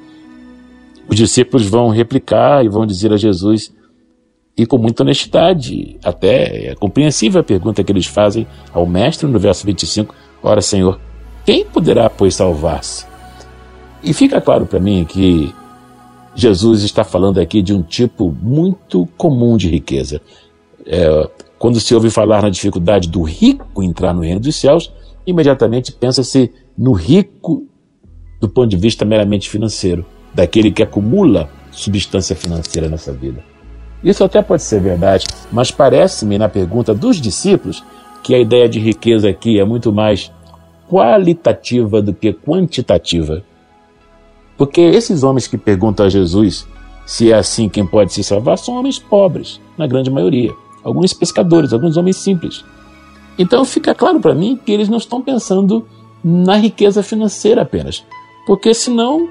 os 1.09 1.17
discípulos 1.17 1.67
vão 1.69 1.89
replicar 1.89 2.65
e 2.65 2.69
vão 2.69 2.87
dizer 2.87 3.13
a 3.13 3.17
Jesus, 3.17 3.73
e 4.57 4.65
com 4.65 4.79
muita 4.79 5.03
honestidade, 5.03 5.99
até 6.03 6.71
é 6.71 6.75
compreensível 6.75 7.41
a 7.41 7.45
pergunta 7.45 7.83
que 7.83 7.93
eles 7.93 8.07
fazem 8.07 8.47
ao 8.73 8.87
Mestre 8.87 9.29
no 9.29 9.39
verso 9.39 9.67
25: 9.67 10.15
Ora, 10.43 10.63
Senhor, 10.63 10.99
quem 11.45 11.65
poderá, 11.65 12.09
pois, 12.09 12.35
salvar-se? 12.35 13.07
E 14.03 14.13
fica 14.13 14.41
claro 14.41 14.67
para 14.67 14.81
mim 14.81 15.05
que 15.05 15.55
Jesus 16.35 16.83
está 16.83 17.05
falando 17.05 17.39
aqui 17.39 17.63
de 17.63 17.73
um 17.73 17.83
tipo 17.83 18.31
muito 18.43 19.07
comum 19.17 19.57
de 19.57 19.69
riqueza. 19.69 20.21
É, 20.87 21.31
quando 21.59 21.81
se 21.81 21.95
ouve 21.95 22.11
falar 22.11 22.43
na 22.43 22.51
dificuldade 22.51 23.09
do 23.09 23.23
rico 23.23 23.83
entrar 23.83 24.13
no 24.13 24.23
reino 24.23 24.41
dos 24.41 24.57
céus, 24.57 24.93
imediatamente 25.27 25.93
pensa-se 25.93 26.53
no 26.77 26.93
rico 26.93 27.67
do 28.41 28.49
ponto 28.49 28.69
de 28.69 28.77
vista 28.77 29.05
meramente 29.05 29.49
financeiro 29.49 30.05
daquele 30.35 30.71
que 30.71 30.83
acumula 30.83 31.49
substância 31.71 32.37
financeira 32.37 32.89
nessa 32.89 33.13
vida. 33.13 33.43
Isso 34.03 34.23
até 34.23 34.43
pode 34.43 34.63
ser 34.63 34.81
verdade, 34.81 35.25
mas 35.51 35.71
parece-me 35.71 36.37
na 36.37 36.49
pergunta 36.49 36.93
dos 36.93 37.19
discípulos 37.19 37.83
que 38.23 38.35
a 38.35 38.39
ideia 38.39 38.69
de 38.69 38.79
riqueza 38.79 39.31
aqui 39.31 39.59
é 39.59 39.65
muito 39.65 39.93
mais 39.93 40.31
qualitativa 40.89 42.01
do 42.01 42.13
que 42.13 42.33
quantitativa. 42.33 43.43
Porque 44.57 44.81
esses 44.81 45.23
homens 45.23 45.47
que 45.47 45.59
perguntam 45.59 46.07
a 46.07 46.09
Jesus 46.09 46.67
se 47.07 47.31
é 47.31 47.35
assim 47.35 47.69
quem 47.69 47.87
pode 47.87 48.13
se 48.13 48.25
salvar 48.25 48.57
são 48.57 48.75
homens 48.77 48.99
pobres, 48.99 49.61
na 49.77 49.87
grande 49.87 50.11
maioria. 50.11 50.53
Alguns 50.83 51.13
pescadores, 51.13 51.73
alguns 51.73 51.97
homens 51.97 52.17
simples. 52.17 52.65
Então 53.39 53.65
fica 53.65 53.95
claro 53.95 54.21
para 54.21 54.35
mim 54.35 54.59
que 54.65 54.73
eles 54.73 54.89
não 54.89 54.99
estão 54.99 55.21
pensando 55.21 55.87
na 56.23 56.57
riqueza 56.57 57.03
financeira 57.03 57.63
apenas. 57.63 58.05
Porque 58.47 58.73
senão 58.73 59.29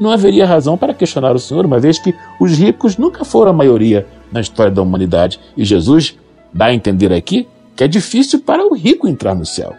não 0.00 0.10
haveria 0.10 0.46
razão 0.46 0.76
para 0.76 0.94
questionar 0.94 1.34
o 1.34 1.38
Senhor, 1.38 1.66
uma 1.66 1.78
vez 1.78 1.98
que 1.98 2.14
os 2.40 2.56
ricos 2.56 2.96
nunca 2.96 3.24
foram 3.24 3.50
a 3.50 3.54
maioria 3.54 4.06
na 4.30 4.40
história 4.40 4.72
da 4.72 4.82
humanidade. 4.82 5.38
E 5.56 5.64
Jesus 5.64 6.18
dá 6.52 6.66
a 6.66 6.74
entender 6.74 7.12
aqui 7.12 7.46
que 7.76 7.84
é 7.84 7.88
difícil 7.88 8.40
para 8.40 8.66
o 8.66 8.74
rico 8.74 9.08
entrar 9.08 9.34
no 9.34 9.46
céu. 9.46 9.74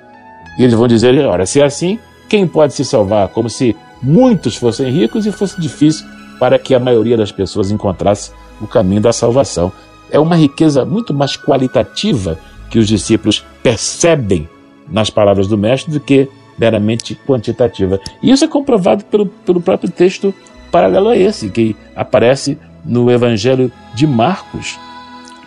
E 0.57 0.63
eles 0.63 0.73
vão 0.73 0.87
dizer: 0.87 1.17
ora, 1.25 1.45
se 1.45 1.61
é 1.61 1.65
assim, 1.65 1.99
quem 2.29 2.47
pode 2.47 2.73
se 2.73 2.83
salvar? 2.83 3.27
Como 3.29 3.49
se 3.49 3.75
muitos 4.01 4.55
fossem 4.55 4.91
ricos 4.91 5.25
e 5.25 5.31
fosse 5.31 5.59
difícil 5.59 6.05
para 6.39 6.59
que 6.59 6.75
a 6.75 6.79
maioria 6.79 7.15
das 7.15 7.31
pessoas 7.31 7.71
encontrasse 7.71 8.31
o 8.59 8.67
caminho 8.67 9.01
da 9.01 9.13
salvação. 9.13 9.71
É 10.11 10.19
uma 10.19 10.35
riqueza 10.35 10.85
muito 10.85 11.13
mais 11.13 11.37
qualitativa 11.37 12.37
que 12.69 12.77
os 12.77 12.87
discípulos 12.87 13.45
percebem 13.61 14.47
nas 14.89 15.09
palavras 15.09 15.47
do 15.47 15.57
Mestre 15.57 15.91
do 15.91 15.99
que 15.99 16.27
meramente 16.57 17.15
quantitativa. 17.15 17.99
E 18.21 18.31
isso 18.31 18.45
é 18.45 18.47
comprovado 18.47 19.05
pelo, 19.05 19.25
pelo 19.25 19.61
próprio 19.61 19.89
texto 19.89 20.33
paralelo 20.71 21.09
a 21.09 21.17
esse, 21.17 21.49
que 21.49 21.75
aparece 21.95 22.57
no 22.83 23.09
Evangelho 23.09 23.71
de 23.93 24.05
Marcos, 24.05 24.77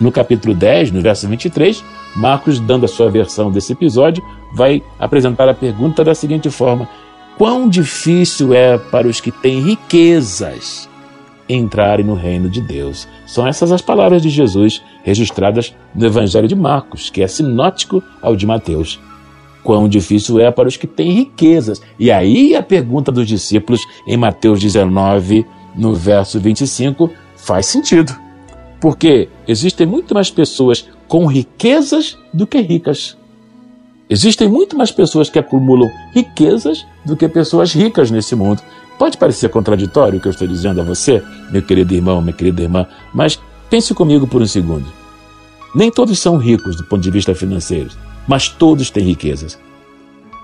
no 0.00 0.10
capítulo 0.10 0.54
10, 0.54 0.92
no 0.92 1.00
verso 1.00 1.28
23. 1.28 1.84
Marcos, 2.16 2.58
dando 2.58 2.84
a 2.84 2.88
sua 2.88 3.10
versão 3.10 3.50
desse 3.50 3.72
episódio, 3.72 4.24
vai 4.52 4.82
apresentar 4.98 5.48
a 5.48 5.54
pergunta 5.54 6.02
da 6.02 6.14
seguinte 6.14 6.50
forma: 6.50 6.88
Quão 7.36 7.68
difícil 7.68 8.54
é 8.54 8.78
para 8.78 9.06
os 9.06 9.20
que 9.20 9.30
têm 9.30 9.60
riquezas 9.60 10.88
entrarem 11.48 12.04
no 12.04 12.14
reino 12.14 12.48
de 12.48 12.60
Deus? 12.60 13.06
São 13.26 13.46
essas 13.46 13.70
as 13.70 13.82
palavras 13.82 14.22
de 14.22 14.30
Jesus 14.30 14.82
registradas 15.04 15.74
no 15.94 16.06
Evangelho 16.06 16.48
de 16.48 16.56
Marcos, 16.56 17.10
que 17.10 17.22
é 17.22 17.28
sinótico 17.28 18.02
ao 18.22 18.34
de 18.34 18.46
Mateus 18.46 18.98
quão 19.66 19.88
difícil 19.88 20.38
é 20.38 20.48
para 20.52 20.68
os 20.68 20.76
que 20.76 20.86
têm 20.86 21.10
riquezas. 21.10 21.82
E 21.98 22.12
aí 22.12 22.54
a 22.54 22.62
pergunta 22.62 23.10
dos 23.10 23.26
discípulos 23.26 23.80
em 24.06 24.16
Mateus 24.16 24.60
19, 24.60 25.44
no 25.74 25.92
verso 25.92 26.38
25, 26.38 27.10
faz 27.36 27.66
sentido. 27.66 28.25
Porque 28.80 29.28
existem 29.46 29.86
muito 29.86 30.14
mais 30.14 30.30
pessoas 30.30 30.88
com 31.08 31.26
riquezas 31.26 32.18
do 32.32 32.46
que 32.46 32.60
ricas. 32.60 33.16
Existem 34.08 34.48
muito 34.48 34.76
mais 34.76 34.92
pessoas 34.92 35.28
que 35.28 35.38
acumulam 35.38 35.90
riquezas 36.14 36.86
do 37.04 37.16
que 37.16 37.28
pessoas 37.28 37.72
ricas 37.72 38.10
nesse 38.10 38.36
mundo. 38.36 38.62
Pode 38.98 39.18
parecer 39.18 39.48
contraditório 39.48 40.18
o 40.18 40.22
que 40.22 40.28
eu 40.28 40.32
estou 40.32 40.46
dizendo 40.46 40.80
a 40.80 40.84
você, 40.84 41.22
meu 41.50 41.62
querido 41.62 41.94
irmão, 41.94 42.22
minha 42.22 42.32
querida 42.32 42.62
irmã, 42.62 42.86
mas 43.12 43.38
pense 43.68 43.92
comigo 43.94 44.26
por 44.26 44.40
um 44.40 44.46
segundo. 44.46 44.86
Nem 45.74 45.90
todos 45.90 46.18
são 46.18 46.36
ricos 46.36 46.76
do 46.76 46.84
ponto 46.84 47.02
de 47.02 47.10
vista 47.10 47.34
financeiro 47.34 47.90
mas 48.26 48.48
todos 48.48 48.90
têm 48.90 49.04
riquezas. 49.04 49.58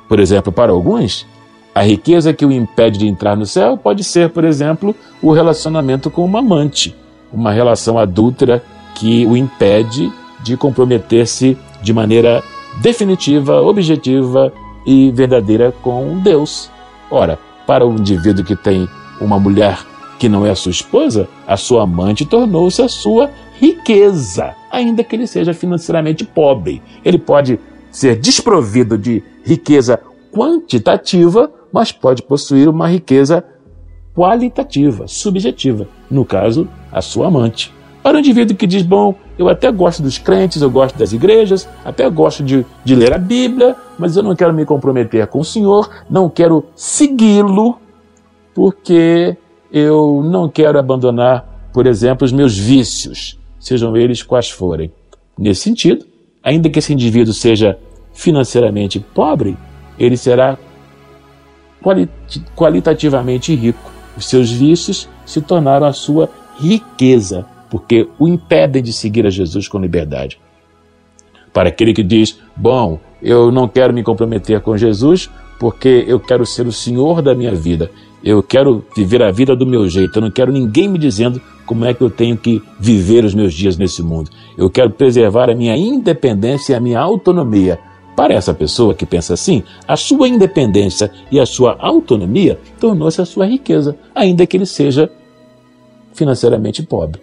Por 0.08 0.20
exemplo, 0.20 0.52
para 0.52 0.72
alguns, 0.72 1.26
a 1.74 1.82
riqueza 1.82 2.32
que 2.32 2.44
o 2.44 2.52
impede 2.52 2.98
de 2.98 3.08
entrar 3.08 3.36
no 3.36 3.46
céu 3.46 3.76
pode 3.76 4.04
ser, 4.04 4.30
por 4.30 4.44
exemplo, 4.44 4.94
o 5.20 5.32
relacionamento 5.32 6.10
com 6.10 6.24
uma 6.24 6.38
amante, 6.38 6.94
uma 7.32 7.52
relação 7.52 7.98
adúltera 7.98 8.62
que 8.94 9.26
o 9.26 9.36
impede 9.36 10.12
de 10.42 10.56
comprometer-se 10.56 11.56
de 11.82 11.92
maneira 11.92 12.42
definitiva, 12.80 13.60
objetiva 13.60 14.52
e 14.86 15.10
verdadeira 15.12 15.72
com 15.82 16.18
Deus. 16.20 16.70
Ora, 17.10 17.38
para 17.66 17.86
o 17.86 17.92
indivíduo 17.92 18.44
que 18.44 18.56
tem 18.56 18.88
uma 19.20 19.38
mulher 19.38 19.78
que 20.18 20.28
não 20.28 20.46
é 20.46 20.50
a 20.50 20.54
sua 20.54 20.70
esposa, 20.70 21.28
a 21.46 21.56
sua 21.56 21.82
amante 21.82 22.24
tornou-se 22.24 22.80
a 22.80 22.88
sua 22.88 23.30
riqueza, 23.58 24.54
ainda 24.70 25.04
que 25.04 25.16
ele 25.16 25.26
seja 25.26 25.52
financeiramente 25.52 26.24
pobre. 26.24 26.82
Ele 27.04 27.18
pode 27.18 27.58
ser 27.90 28.16
desprovido 28.16 28.96
de 28.96 29.22
riqueza 29.44 30.00
quantitativa, 30.32 31.50
mas 31.72 31.92
pode 31.92 32.22
possuir 32.22 32.68
uma 32.68 32.88
riqueza 32.88 33.44
qualitativa, 34.14 35.06
subjetiva. 35.06 35.88
No 36.10 36.24
caso, 36.24 36.68
a 36.90 37.00
sua 37.00 37.28
amante. 37.28 37.72
Para 38.02 38.16
o 38.16 38.20
indivíduo 38.20 38.56
que 38.56 38.66
diz, 38.66 38.82
bom, 38.82 39.14
eu 39.38 39.48
até 39.48 39.70
gosto 39.70 40.02
dos 40.02 40.18
crentes, 40.18 40.60
eu 40.60 40.70
gosto 40.70 40.98
das 40.98 41.12
igrejas, 41.12 41.68
até 41.84 42.08
gosto 42.10 42.42
de, 42.42 42.66
de 42.84 42.94
ler 42.96 43.12
a 43.12 43.18
Bíblia, 43.18 43.76
mas 43.98 44.16
eu 44.16 44.22
não 44.22 44.34
quero 44.34 44.52
me 44.52 44.64
comprometer 44.64 45.26
com 45.28 45.38
o 45.38 45.44
Senhor, 45.44 45.88
não 46.10 46.28
quero 46.28 46.64
segui-lo, 46.74 47.78
porque 48.52 49.36
eu 49.72 50.20
não 50.24 50.48
quero 50.48 50.78
abandonar, 50.78 51.70
por 51.72 51.86
exemplo, 51.86 52.24
os 52.24 52.32
meus 52.32 52.58
vícios, 52.58 53.38
sejam 53.60 53.96
eles 53.96 54.22
quais 54.22 54.50
forem. 54.50 54.90
Nesse 55.38 55.62
sentido, 55.62 56.04
ainda 56.42 56.68
que 56.68 56.80
esse 56.80 56.92
indivíduo 56.92 57.32
seja 57.32 57.78
financeiramente 58.12 58.98
pobre, 58.98 59.56
ele 59.96 60.16
será 60.16 60.58
qualitativamente 62.54 63.54
rico. 63.54 63.91
Os 64.16 64.26
seus 64.26 64.50
vícios 64.50 65.08
se 65.24 65.40
tornaram 65.40 65.86
a 65.86 65.92
sua 65.92 66.28
riqueza, 66.58 67.46
porque 67.70 68.08
o 68.18 68.28
impedem 68.28 68.82
de 68.82 68.92
seguir 68.92 69.26
a 69.26 69.30
Jesus 69.30 69.68
com 69.68 69.78
liberdade. 69.78 70.38
Para 71.52 71.68
aquele 71.68 71.92
que 71.92 72.02
diz: 72.02 72.38
Bom, 72.56 72.98
eu 73.22 73.50
não 73.50 73.68
quero 73.68 73.92
me 73.92 74.02
comprometer 74.02 74.60
com 74.60 74.76
Jesus 74.76 75.30
porque 75.58 76.04
eu 76.08 76.18
quero 76.18 76.44
ser 76.44 76.66
o 76.66 76.72
Senhor 76.72 77.22
da 77.22 77.36
minha 77.36 77.54
vida. 77.54 77.88
Eu 78.24 78.42
quero 78.42 78.84
viver 78.96 79.22
a 79.22 79.30
vida 79.30 79.54
do 79.54 79.64
meu 79.64 79.88
jeito. 79.88 80.16
Eu 80.16 80.22
não 80.22 80.30
quero 80.30 80.50
ninguém 80.50 80.88
me 80.88 80.98
dizendo 80.98 81.40
como 81.64 81.84
é 81.84 81.94
que 81.94 82.02
eu 82.02 82.10
tenho 82.10 82.36
que 82.36 82.60
viver 82.80 83.24
os 83.24 83.32
meus 83.32 83.54
dias 83.54 83.76
nesse 83.76 84.02
mundo. 84.02 84.28
Eu 84.58 84.68
quero 84.68 84.90
preservar 84.90 85.48
a 85.48 85.54
minha 85.54 85.76
independência 85.76 86.72
e 86.72 86.76
a 86.76 86.80
minha 86.80 86.98
autonomia. 86.98 87.78
Para 88.16 88.34
essa 88.34 88.52
pessoa 88.52 88.94
que 88.94 89.06
pensa 89.06 89.34
assim, 89.34 89.62
a 89.88 89.96
sua 89.96 90.28
independência 90.28 91.10
e 91.30 91.40
a 91.40 91.46
sua 91.46 91.76
autonomia 91.78 92.58
tornou-se 92.78 93.20
a 93.20 93.24
sua 93.24 93.46
riqueza, 93.46 93.96
ainda 94.14 94.46
que 94.46 94.56
ele 94.56 94.66
seja 94.66 95.10
financeiramente 96.12 96.82
pobre. 96.82 97.20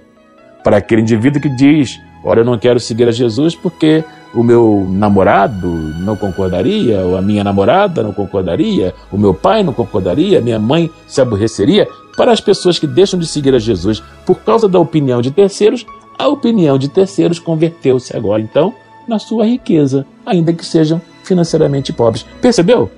Para 0.64 0.78
aquele 0.78 1.02
indivíduo 1.02 1.42
que 1.42 1.50
diz: 1.50 2.00
Ora, 2.24 2.42
eu 2.42 2.46
não 2.46 2.58
quero 2.58 2.80
seguir 2.80 3.08
a 3.08 3.12
Jesus 3.12 3.56
porque 3.56 4.04
o 4.34 4.44
meu 4.44 4.86
namorado 4.90 5.68
não 6.00 6.16
concordaria, 6.16 7.00
ou 7.02 7.18
a 7.18 7.22
minha 7.22 7.44
namorada 7.44 8.04
não 8.04 8.12
concordaria, 8.12 8.94
o 9.12 9.18
meu 9.18 9.34
pai 9.34 9.64
não 9.64 9.74
concordaria, 9.74 10.42
minha 10.42 10.60
mãe 10.60 10.90
se 11.08 11.22
aborreceria. 11.22 11.88
Para 12.18 12.32
as 12.32 12.42
pessoas 12.42 12.78
que 12.78 12.86
deixam 12.86 13.20
de 13.20 13.26
seguir 13.26 13.56
a 13.56 13.60
Jesus 13.60 14.04
por 14.26 14.40
causa 14.40 14.68
da 14.68 14.80
opinião 14.80 15.22
de 15.22 15.32
terceiros, 15.32 15.86
a 16.18 16.28
opinião 16.28 16.78
de 16.78 16.90
terceiros 16.90 17.40
converteu-se 17.40 18.16
agora 18.16 18.42
então 18.42 18.74
na 19.08 19.18
sua 19.18 19.46
riqueza, 19.46 20.06
ainda 20.30 20.54
que 20.54 20.66
sejam 20.66 21.02
financeiramente 21.24 21.92
pobres. 21.92 22.24
Percebeu? 22.42 22.90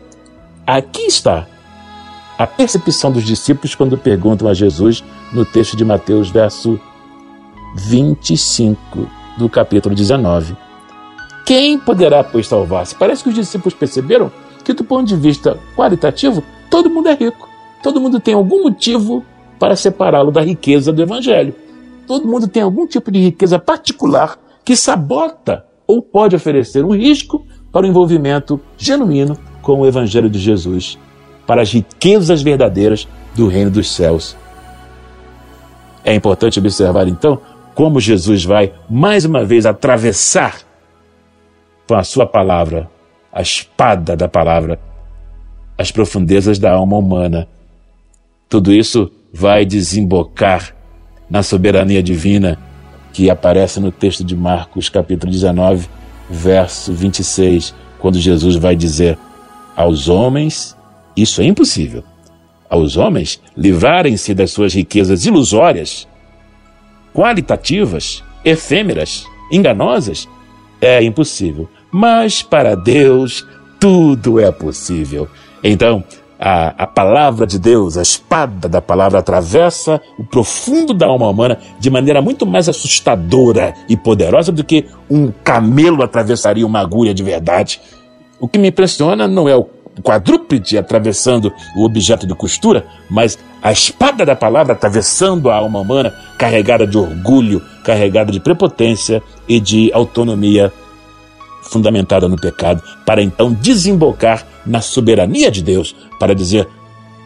Aqui 0.67 1.03
está 1.03 1.47
a 2.37 2.45
percepção 2.45 3.11
dos 3.11 3.23
discípulos 3.23 3.73
quando 3.73 3.97
perguntam 3.97 4.47
a 4.47 4.53
Jesus 4.53 5.03
no 5.31 5.45
texto 5.45 5.77
de 5.77 5.85
Mateus, 5.85 6.29
verso 6.29 6.79
25 7.75 9.07
do 9.37 9.49
capítulo 9.49 9.95
19. 9.95 10.55
Quem 11.45 11.79
poderá, 11.79 12.23
pois, 12.23 12.47
salvar-se? 12.47 12.95
Parece 12.95 13.23
que 13.23 13.29
os 13.29 13.35
discípulos 13.35 13.73
perceberam 13.73 14.31
que, 14.63 14.73
do 14.73 14.83
ponto 14.83 15.07
de 15.07 15.15
vista 15.15 15.57
qualitativo, 15.75 16.43
todo 16.69 16.89
mundo 16.89 17.09
é 17.09 17.13
rico. 17.13 17.49
Todo 17.81 17.99
mundo 17.99 18.19
tem 18.19 18.33
algum 18.33 18.63
motivo 18.63 19.25
para 19.57 19.75
separá-lo 19.75 20.31
da 20.31 20.41
riqueza 20.41 20.91
do 20.91 21.01
Evangelho. 21.01 21.55
Todo 22.07 22.27
mundo 22.27 22.47
tem 22.47 22.61
algum 22.61 22.85
tipo 22.85 23.11
de 23.11 23.19
riqueza 23.19 23.57
particular 23.57 24.37
que 24.63 24.75
sabota 24.75 25.65
ou 25.91 26.01
pode 26.01 26.37
oferecer 26.37 26.85
um 26.85 26.95
risco 26.95 27.45
para 27.69 27.85
o 27.85 27.89
envolvimento 27.89 28.61
genuíno 28.77 29.37
com 29.61 29.81
o 29.81 29.85
Evangelho 29.85 30.29
de 30.29 30.39
Jesus, 30.39 30.97
para 31.45 31.61
as 31.61 31.73
riquezas 31.73 32.41
verdadeiras 32.41 33.05
do 33.35 33.49
reino 33.49 33.69
dos 33.69 33.91
céus. 33.91 34.37
É 36.01 36.15
importante 36.15 36.59
observar 36.59 37.09
então 37.09 37.41
como 37.75 37.99
Jesus 37.99 38.45
vai 38.45 38.73
mais 38.89 39.25
uma 39.25 39.43
vez 39.43 39.65
atravessar 39.65 40.61
com 41.85 41.95
a 41.95 42.03
sua 42.03 42.25
palavra, 42.25 42.89
a 43.29 43.41
espada 43.41 44.15
da 44.15 44.29
palavra, 44.29 44.79
as 45.77 45.91
profundezas 45.91 46.57
da 46.57 46.71
alma 46.71 46.97
humana. 46.97 47.49
Tudo 48.47 48.71
isso 48.71 49.11
vai 49.33 49.65
desembocar 49.65 50.73
na 51.29 51.43
soberania 51.43 52.01
divina 52.01 52.57
que 53.13 53.29
aparece 53.29 53.79
no 53.79 53.91
texto 53.91 54.23
de 54.23 54.35
Marcos, 54.35 54.89
capítulo 54.89 55.31
19, 55.31 55.87
verso 56.29 56.93
26, 56.93 57.73
quando 57.99 58.19
Jesus 58.19 58.55
vai 58.55 58.75
dizer: 58.75 59.17
Aos 59.75 60.07
homens, 60.07 60.75
isso 61.15 61.41
é 61.41 61.45
impossível. 61.45 62.03
Aos 62.69 62.95
homens 62.95 63.41
livrarem-se 63.55 64.33
das 64.33 64.51
suas 64.51 64.73
riquezas 64.73 65.25
ilusórias 65.25 66.07
qualitativas, 67.13 68.23
efêmeras, 68.45 69.25
enganosas, 69.51 70.27
é 70.79 71.03
impossível. 71.03 71.69
Mas 71.91 72.41
para 72.41 72.75
Deus 72.75 73.45
tudo 73.79 74.39
é 74.39 74.51
possível. 74.51 75.27
Então, 75.63 76.03
a, 76.41 76.73
a 76.83 76.87
palavra 76.87 77.45
de 77.45 77.59
Deus, 77.59 77.97
a 77.97 78.01
espada 78.01 78.67
da 78.67 78.81
palavra, 78.81 79.19
atravessa 79.19 80.01
o 80.17 80.23
profundo 80.23 80.91
da 80.91 81.05
alma 81.05 81.29
humana 81.29 81.59
de 81.79 81.91
maneira 81.91 82.19
muito 82.19 82.47
mais 82.47 82.67
assustadora 82.67 83.75
e 83.87 83.95
poderosa 83.95 84.51
do 84.51 84.63
que 84.63 84.87
um 85.07 85.31
camelo 85.43 86.01
atravessaria 86.01 86.65
uma 86.65 86.79
agulha 86.79 87.13
de 87.13 87.21
verdade. 87.21 87.79
O 88.39 88.47
que 88.47 88.57
me 88.57 88.69
impressiona 88.69 89.27
não 89.27 89.47
é 89.47 89.55
o 89.55 89.67
quadrúpede 90.01 90.79
atravessando 90.79 91.53
o 91.75 91.85
objeto 91.85 92.25
de 92.25 92.33
costura, 92.33 92.87
mas 93.07 93.37
a 93.61 93.71
espada 93.71 94.25
da 94.25 94.35
palavra 94.35 94.73
atravessando 94.73 95.51
a 95.51 95.55
alma 95.55 95.79
humana, 95.79 96.11
carregada 96.39 96.87
de 96.87 96.97
orgulho, 96.97 97.61
carregada 97.83 98.31
de 98.31 98.39
prepotência 98.39 99.21
e 99.47 99.59
de 99.59 99.91
autonomia 99.93 100.73
fundamentada 101.61 102.27
no 102.27 102.35
pecado, 102.35 102.81
para 103.05 103.21
então 103.21 103.53
desembocar 103.53 104.45
na 104.65 104.81
soberania 104.81 105.51
de 105.51 105.61
Deus, 105.61 105.95
para 106.19 106.35
dizer: 106.35 106.67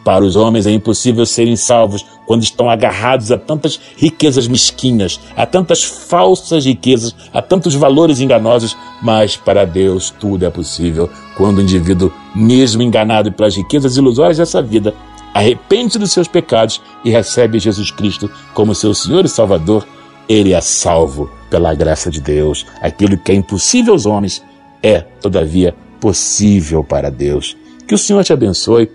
Para 0.04 0.24
os 0.24 0.36
homens 0.36 0.66
é 0.66 0.70
impossível 0.70 1.24
serem 1.26 1.56
salvos 1.56 2.04
quando 2.26 2.42
estão 2.42 2.68
agarrados 2.68 3.30
a 3.30 3.38
tantas 3.38 3.78
riquezas 3.96 4.48
mesquinhas, 4.48 5.20
a 5.36 5.46
tantas 5.46 5.84
falsas 5.84 6.64
riquezas, 6.64 7.14
a 7.32 7.40
tantos 7.40 7.74
valores 7.74 8.20
enganosos, 8.20 8.76
mas 9.02 9.36
para 9.36 9.64
Deus 9.64 10.10
tudo 10.10 10.44
é 10.44 10.50
possível 10.50 11.08
quando 11.36 11.58
o 11.58 11.62
indivíduo, 11.62 12.12
mesmo 12.34 12.82
enganado 12.82 13.30
pelas 13.30 13.56
riquezas 13.56 13.96
ilusórias 13.96 14.38
dessa 14.38 14.60
vida, 14.60 14.94
arrepende 15.32 15.98
dos 15.98 16.12
seus 16.12 16.26
pecados 16.26 16.80
e 17.04 17.10
recebe 17.10 17.58
Jesus 17.58 17.90
Cristo 17.90 18.30
como 18.54 18.74
seu 18.74 18.94
Senhor 18.94 19.24
e 19.24 19.28
Salvador, 19.28 19.86
ele 20.28 20.54
é 20.54 20.60
salvo 20.60 21.30
pela 21.50 21.74
graça 21.74 22.10
de 22.10 22.20
Deus. 22.20 22.66
Aquilo 22.80 23.18
que 23.18 23.32
é 23.32 23.34
impossível 23.34 23.92
aos 23.92 24.06
homens 24.06 24.42
é, 24.82 25.00
todavia, 25.20 25.74
possível 26.00 26.84
para 26.84 27.10
Deus. 27.10 27.56
Que 27.86 27.94
o 27.94 27.98
Senhor 27.98 28.22
te 28.24 28.32
abençoe 28.32 28.90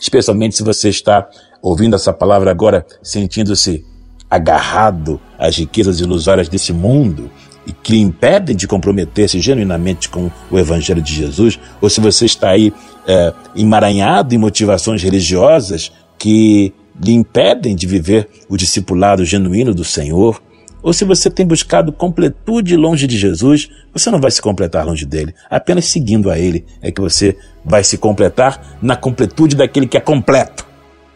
especialmente 0.00 0.56
se 0.56 0.62
você 0.62 0.88
está 0.88 1.28
ouvindo 1.62 1.96
essa 1.96 2.12
palavra 2.12 2.50
agora, 2.50 2.86
sentindo-se 3.02 3.84
agarrado 4.28 5.20
às 5.38 5.56
riquezas 5.56 6.00
ilusórias 6.00 6.48
desse 6.48 6.72
mundo 6.72 7.30
e 7.66 7.72
que 7.72 7.92
lhe 7.92 8.00
impedem 8.00 8.54
de 8.54 8.66
comprometer-se 8.66 9.40
genuinamente 9.40 10.08
com 10.08 10.30
o 10.50 10.58
Evangelho 10.58 11.00
de 11.00 11.14
Jesus, 11.14 11.58
ou 11.80 11.88
se 11.88 12.00
você 12.00 12.26
está 12.26 12.50
aí 12.50 12.72
é, 13.06 13.32
emaranhado 13.56 14.34
em 14.34 14.38
motivações 14.38 15.02
religiosas 15.02 15.90
que 16.18 16.74
lhe 17.02 17.12
impedem 17.12 17.74
de 17.74 17.86
viver 17.86 18.28
o 18.48 18.56
discipulado 18.56 19.24
genuíno 19.24 19.74
do 19.74 19.84
Senhor, 19.84 20.42
ou 20.84 20.92
se 20.92 21.02
você 21.02 21.30
tem 21.30 21.46
buscado 21.46 21.90
completude 21.90 22.76
longe 22.76 23.06
de 23.06 23.16
Jesus, 23.16 23.70
você 23.90 24.10
não 24.10 24.20
vai 24.20 24.30
se 24.30 24.42
completar 24.42 24.84
longe 24.84 25.06
dele. 25.06 25.34
Apenas 25.48 25.86
seguindo 25.86 26.30
a 26.30 26.38
ele 26.38 26.66
é 26.82 26.92
que 26.92 27.00
você 27.00 27.38
vai 27.64 27.82
se 27.82 27.96
completar 27.96 28.76
na 28.82 28.94
completude 28.94 29.56
daquele 29.56 29.86
que 29.86 29.96
é 29.96 30.00
completo, 30.00 30.66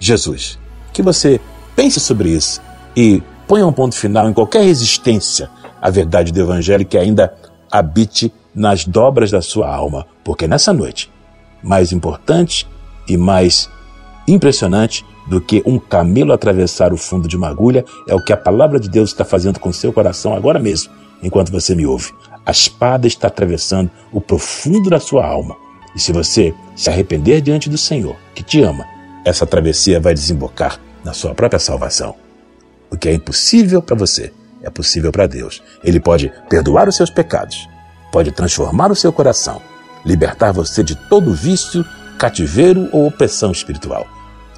Jesus. 0.01 0.59
Que 0.91 1.03
você 1.03 1.39
pense 1.77 2.01
sobre 2.01 2.31
isso 2.31 2.63
e 2.97 3.23
ponha 3.47 3.67
um 3.67 3.73
ponto 3.73 3.95
final 3.95 4.27
em 4.27 4.33
qualquer 4.33 4.63
resistência 4.63 5.51
à 5.83 5.91
verdade 5.91 6.33
do 6.33 6.41
Evangelho 6.41 6.87
que 6.87 6.97
ainda 6.97 7.35
habite 7.71 8.33
nas 8.55 8.87
dobras 8.87 9.31
da 9.31 9.43
sua 9.43 9.69
alma, 9.69 10.07
porque 10.25 10.49
nessa 10.49 10.73
noite, 10.73 11.13
mais 11.63 11.93
importante 11.93 12.67
e 13.07 13.19
mais 13.19 13.69
impressionante 14.33 15.05
do 15.27 15.41
que 15.41 15.63
um 15.67 15.79
camelo 15.79 16.33
atravessar 16.33 16.93
o 16.93 16.97
fundo 16.97 17.29
de 17.29 17.37
uma 17.37 17.49
agulha 17.49 17.85
é 18.07 18.15
o 18.15 18.23
que 18.23 18.33
a 18.33 18.37
palavra 18.37 18.81
de 18.81 18.89
Deus 18.89 19.11
está 19.11 19.25
fazendo 19.25 19.61
com 19.61 19.73
seu 19.73 19.93
coração 19.93 20.35
agora 20.35 20.59
mesmo, 20.59 20.93
enquanto 21.23 21.53
você 21.53 21.75
me 21.75 21.87
ouve. 21.87 22.13
A 22.45 22.51
espada 22.51 23.07
está 23.07 23.29
atravessando 23.29 23.91
o 24.13 24.21
profundo 24.21 24.89
da 24.89 24.99
sua 24.99 25.27
alma. 25.27 25.57
E 25.95 26.01
se 26.01 26.13
você 26.13 26.55
se 26.75 26.89
arrepender 26.89 27.41
diante 27.41 27.69
do 27.69 27.77
Senhor, 27.77 28.17
que 28.35 28.43
te 28.43 28.63
ama, 28.63 28.85
essa 29.25 29.47
travessia 29.47 30.01
vai 30.01 30.15
desembocar 30.15 30.81
na 31.05 31.13
sua 31.13 31.35
própria 31.35 31.59
salvação. 31.59 32.15
O 32.91 32.97
que 32.97 33.09
é 33.09 33.15
impossível 33.15 33.83
para 33.83 33.97
você 33.97 34.33
é 34.63 34.71
possível 34.71 35.13
para 35.13 35.27
Deus. 35.27 35.63
Ele 35.85 36.01
pode 36.01 36.33
perdoar 36.49 36.89
os 36.89 36.97
seus 36.97 37.11
pecados, 37.11 37.69
pode 38.11 38.33
transformar 38.33 38.91
o 38.91 38.97
seu 38.97 39.13
coração, 39.13 39.61
libertar 40.05 40.53
você 40.53 40.83
de 40.83 40.95
todo 40.95 41.35
vício, 41.35 41.85
cativeiro 42.19 42.89
ou 42.93 43.07
opressão 43.07 43.53
espiritual. 43.53 44.07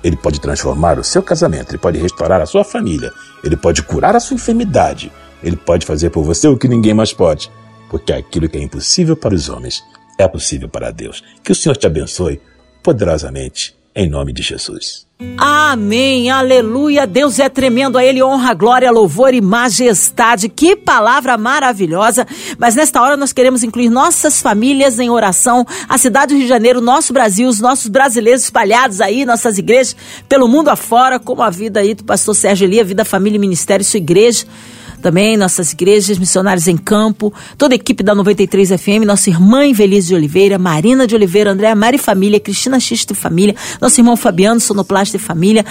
Ele 0.02 0.16
pode 0.16 0.40
transformar 0.40 0.98
o 0.98 1.04
seu 1.04 1.22
casamento, 1.22 1.70
ele 1.70 1.78
pode 1.78 1.98
restaurar 1.98 2.40
a 2.40 2.46
sua 2.46 2.64
família, 2.64 3.12
ele 3.44 3.56
pode 3.56 3.82
curar 3.82 4.16
a 4.16 4.20
sua 4.20 4.34
enfermidade, 4.34 5.12
ele 5.42 5.56
pode 5.56 5.84
fazer 5.84 6.10
por 6.10 6.24
você 6.24 6.48
o 6.48 6.56
que 6.56 6.68
ninguém 6.68 6.94
mais 6.94 7.12
pode, 7.12 7.50
porque 7.90 8.12
aquilo 8.12 8.48
que 8.48 8.56
é 8.56 8.62
impossível 8.62 9.16
para 9.16 9.34
os 9.34 9.48
homens 9.48 9.82
é 10.18 10.26
possível 10.28 10.68
para 10.68 10.90
Deus. 10.90 11.22
Que 11.42 11.52
o 11.52 11.54
Senhor 11.54 11.76
te 11.76 11.86
abençoe 11.86 12.40
poderosamente, 12.82 13.74
em 13.94 14.08
nome 14.08 14.32
de 14.32 14.42
Jesus. 14.42 15.09
Amém, 15.36 16.30
aleluia. 16.30 17.06
Deus 17.06 17.38
é 17.38 17.48
tremendo, 17.48 17.98
a 17.98 18.04
Ele 18.04 18.22
honra, 18.22 18.54
glória, 18.54 18.90
louvor 18.90 19.34
e 19.34 19.40
majestade. 19.40 20.48
Que 20.48 20.74
palavra 20.74 21.36
maravilhosa. 21.36 22.26
Mas 22.58 22.74
nesta 22.74 23.02
hora 23.02 23.18
nós 23.18 23.30
queremos 23.30 23.62
incluir 23.62 23.90
nossas 23.90 24.40
famílias 24.40 24.98
em 24.98 25.10
oração, 25.10 25.66
a 25.86 25.98
cidade 25.98 26.28
do 26.28 26.38
Rio 26.38 26.44
de 26.44 26.48
Janeiro, 26.48 26.80
nosso 26.80 27.12
Brasil, 27.12 27.48
os 27.48 27.60
nossos 27.60 27.88
brasileiros 27.88 28.44
espalhados 28.44 29.00
aí, 29.02 29.26
nossas 29.26 29.58
igrejas 29.58 29.94
pelo 30.26 30.48
mundo 30.48 30.70
afora, 30.70 31.18
como 31.18 31.42
a 31.42 31.50
vida 31.50 31.80
aí 31.80 31.92
do 31.92 32.04
pastor 32.04 32.34
Sérgio 32.34 32.64
Elia, 32.64 32.82
Vida, 32.82 33.04
Família 33.04 33.36
e 33.36 33.40
Ministério, 33.40 33.84
sua 33.84 33.98
igreja 33.98 34.46
também 35.00 35.36
nossas 35.36 35.72
igrejas, 35.72 36.18
missionários 36.18 36.68
em 36.68 36.76
campo, 36.76 37.32
toda 37.56 37.74
a 37.74 37.76
equipe 37.76 38.02
da 38.02 38.14
93 38.14 38.70
FM, 38.70 39.04
nossa 39.06 39.30
irmã 39.30 39.66
Invelise 39.66 40.08
de 40.08 40.14
Oliveira, 40.14 40.58
Marina 40.58 41.06
de 41.06 41.14
Oliveira, 41.14 41.50
Andréa 41.50 41.74
Mari 41.74 41.98
Família, 41.98 42.38
Cristina 42.38 42.78
Xista 42.78 43.12
e 43.12 43.16
Família, 43.16 43.56
nosso 43.80 44.00
irmão 44.00 44.16
Fabiano, 44.16 44.60
Sonoplasta 44.60 45.16
e 45.16 45.20
Família. 45.20 45.64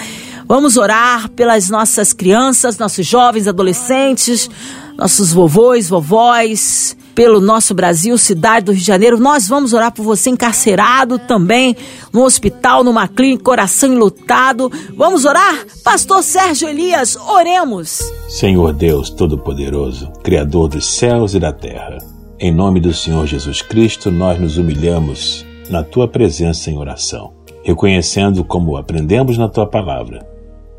Vamos 0.46 0.76
orar 0.76 1.30
pelas 1.30 1.68
nossas 1.68 2.12
crianças, 2.12 2.76
nossos 2.76 3.06
jovens, 3.06 3.46
adolescentes, 3.46 4.50
nossos 4.98 5.32
vovôs, 5.32 5.88
vovós, 5.88 6.96
pelo 7.14 7.40
nosso 7.40 7.74
Brasil, 7.74 8.16
cidade 8.18 8.66
do 8.66 8.72
Rio 8.72 8.80
de 8.80 8.86
Janeiro. 8.86 9.18
Nós 9.18 9.48
vamos 9.48 9.72
orar 9.72 9.92
por 9.92 10.02
você 10.02 10.30
encarcerado 10.30 11.18
também, 11.18 11.76
no 12.12 12.24
hospital, 12.24 12.82
numa 12.82 13.06
clínica, 13.06 13.44
coração 13.44 13.92
enlutado. 13.92 14.70
Vamos 14.96 15.24
orar? 15.24 15.64
Pastor 15.84 16.22
Sérgio 16.22 16.68
Elias, 16.68 17.16
oremos. 17.16 18.00
Senhor 18.30 18.72
Deus 18.72 19.10
Todo-Poderoso, 19.10 20.12
Criador 20.22 20.68
dos 20.68 20.86
céus 20.86 21.34
e 21.34 21.40
da 21.40 21.52
terra, 21.52 21.98
em 22.38 22.54
nome 22.54 22.78
do 22.78 22.94
Senhor 22.94 23.26
Jesus 23.26 23.60
Cristo, 23.60 24.08
nós 24.08 24.40
nos 24.40 24.56
humilhamos 24.56 25.44
na 25.68 25.82
tua 25.82 26.06
presença 26.06 26.70
em 26.70 26.78
oração, 26.78 27.32
reconhecendo 27.64 28.44
como 28.44 28.76
aprendemos 28.76 29.36
na 29.36 29.48
tua 29.48 29.66
palavra 29.66 30.24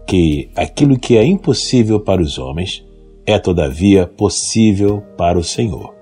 que 0.08 0.50
aquilo 0.56 0.98
que 0.98 1.18
é 1.18 1.26
impossível 1.26 2.00
para 2.00 2.22
os 2.22 2.40
homens 2.40 2.86
é 3.26 3.38
todavia 3.38 4.08
possível 4.08 5.04
para 5.18 5.38
o 5.38 5.44
Senhor. 5.44 5.94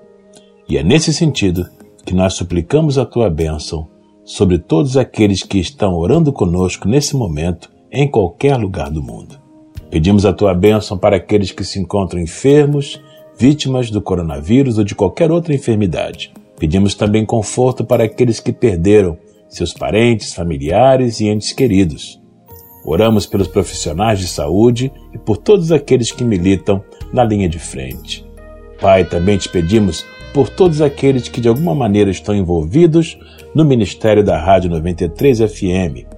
E 0.68 0.78
é 0.78 0.84
nesse 0.84 1.12
sentido 1.12 1.68
que 2.06 2.14
nós 2.14 2.34
suplicamos 2.34 2.96
a 2.96 3.04
tua 3.04 3.28
bênção 3.28 3.88
sobre 4.24 4.56
todos 4.56 4.96
aqueles 4.96 5.42
que 5.42 5.58
estão 5.58 5.96
orando 5.96 6.32
conosco 6.32 6.86
nesse 6.86 7.16
momento 7.16 7.68
em 7.90 8.08
qualquer 8.08 8.56
lugar 8.56 8.88
do 8.88 9.02
mundo. 9.02 9.49
Pedimos 9.90 10.24
a 10.24 10.32
tua 10.32 10.54
bênção 10.54 10.96
para 10.96 11.16
aqueles 11.16 11.50
que 11.50 11.64
se 11.64 11.80
encontram 11.80 12.20
enfermos, 12.20 13.02
vítimas 13.36 13.90
do 13.90 14.00
coronavírus 14.00 14.78
ou 14.78 14.84
de 14.84 14.94
qualquer 14.94 15.32
outra 15.32 15.52
enfermidade. 15.52 16.32
Pedimos 16.58 16.94
também 16.94 17.26
conforto 17.26 17.84
para 17.84 18.04
aqueles 18.04 18.38
que 18.38 18.52
perderam 18.52 19.18
seus 19.48 19.72
parentes, 19.72 20.32
familiares 20.32 21.18
e 21.20 21.26
entes 21.26 21.52
queridos. 21.52 22.20
Oramos 22.84 23.26
pelos 23.26 23.48
profissionais 23.48 24.20
de 24.20 24.28
saúde 24.28 24.92
e 25.12 25.18
por 25.18 25.36
todos 25.36 25.72
aqueles 25.72 26.12
que 26.12 26.22
militam 26.22 26.82
na 27.12 27.24
linha 27.24 27.48
de 27.48 27.58
frente. 27.58 28.24
Pai, 28.80 29.04
também 29.04 29.36
te 29.36 29.48
pedimos 29.48 30.06
por 30.32 30.48
todos 30.48 30.80
aqueles 30.80 31.28
que 31.28 31.40
de 31.40 31.48
alguma 31.48 31.74
maneira 31.74 32.10
estão 32.10 32.34
envolvidos 32.34 33.18
no 33.54 33.64
ministério 33.64 34.22
da 34.22 34.38
Rádio 34.38 34.70
93 34.70 35.40
FM. 35.40 36.09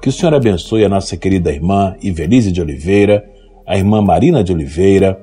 Que 0.00 0.08
o 0.08 0.12
Senhor 0.12 0.32
abençoe 0.32 0.82
a 0.82 0.88
nossa 0.88 1.14
querida 1.14 1.52
irmã 1.52 1.94
Ivelise 2.02 2.50
de 2.50 2.62
Oliveira, 2.62 3.22
a 3.66 3.76
irmã 3.76 4.00
Marina 4.00 4.42
de 4.42 4.50
Oliveira, 4.50 5.20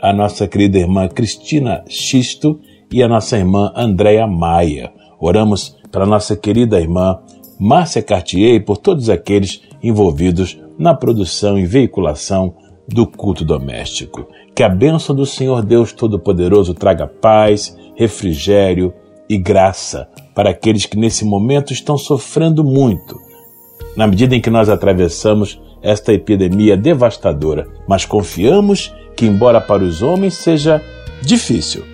a 0.00 0.12
nossa 0.12 0.46
querida 0.46 0.78
irmã 0.78 1.08
Cristina 1.08 1.82
Xisto 1.88 2.60
e 2.92 3.02
a 3.02 3.08
nossa 3.08 3.36
irmã 3.36 3.72
Andréa 3.74 4.28
Maia. 4.28 4.92
Oramos 5.18 5.76
para 5.90 6.06
nossa 6.06 6.36
querida 6.36 6.80
irmã 6.80 7.18
Márcia 7.58 8.02
Cartier 8.02 8.54
e 8.54 8.60
por 8.60 8.76
todos 8.76 9.10
aqueles 9.10 9.62
envolvidos 9.82 10.56
na 10.78 10.94
produção 10.94 11.58
e 11.58 11.66
veiculação 11.66 12.54
do 12.86 13.08
culto 13.08 13.44
doméstico. 13.44 14.28
Que 14.54 14.62
a 14.62 14.68
bênção 14.68 15.14
do 15.14 15.26
Senhor 15.26 15.64
Deus 15.64 15.92
Todo-Poderoso 15.92 16.72
traga 16.72 17.04
paz, 17.04 17.76
refrigério 17.96 18.94
e 19.28 19.36
graça 19.36 20.08
para 20.36 20.50
aqueles 20.50 20.86
que 20.86 20.96
nesse 20.96 21.24
momento 21.24 21.72
estão 21.72 21.98
sofrendo 21.98 22.62
muito, 22.62 23.29
na 23.96 24.06
medida 24.06 24.34
em 24.34 24.40
que 24.40 24.50
nós 24.50 24.68
atravessamos 24.68 25.60
esta 25.82 26.12
epidemia 26.12 26.76
devastadora, 26.76 27.66
mas 27.88 28.04
confiamos 28.04 28.94
que, 29.16 29.26
embora 29.26 29.60
para 29.60 29.82
os 29.82 30.02
homens 30.02 30.34
seja 30.34 30.82
difícil, 31.22 31.84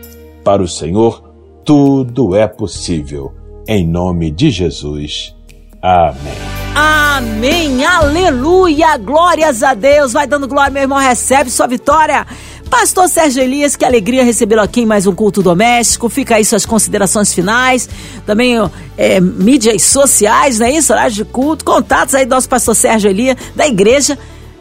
para 0.45 0.63
o 0.63 0.69
Senhor 0.69 1.23
tudo 1.65 2.37
é 2.37 2.47
possível. 2.47 3.33
Em 3.69 3.85
nome 3.85 4.31
de 4.31 4.51
Jesus. 4.51 5.35
Amém. 5.83 6.57
Amém, 6.77 7.85
aleluia, 7.85 8.97
glórias 8.99 9.63
a 9.63 9.75
Deus. 9.75 10.13
Vai 10.13 10.27
dando 10.27 10.47
glória, 10.47 10.71
meu 10.71 10.83
irmão, 10.83 10.99
recebe 10.99 11.51
sua 11.51 11.67
vitória. 11.67 12.27
Pastor 12.71 13.09
Sérgio 13.09 13.43
Elias, 13.43 13.77
que 13.77 13.85
alegria 13.85 14.25
recebê-lo 14.25 14.61
aqui 14.61 14.81
em 14.81 14.87
mais 14.87 15.07
um 15.07 15.15
culto 15.15 15.43
doméstico. 15.43 16.09
Fica 16.09 16.37
aí 16.37 16.45
suas 16.45 16.67
considerações 16.67 17.33
finais. 17.33 17.89
Também 18.27 18.57
é, 18.97 19.21
mídias 19.21 19.83
sociais, 19.83 20.59
não 20.59 20.67
é 20.67 20.73
isso? 20.73 20.93
Horário 20.93 21.15
de 21.15 21.25
culto. 21.25 21.65
Contatos 21.65 22.15
aí 22.15 22.27
do 22.27 22.31
nosso 22.31 22.49
pastor 22.49 22.75
Sérgio 22.75 23.11
Elias, 23.11 23.37
da 23.55 23.67
igreja 23.67 24.19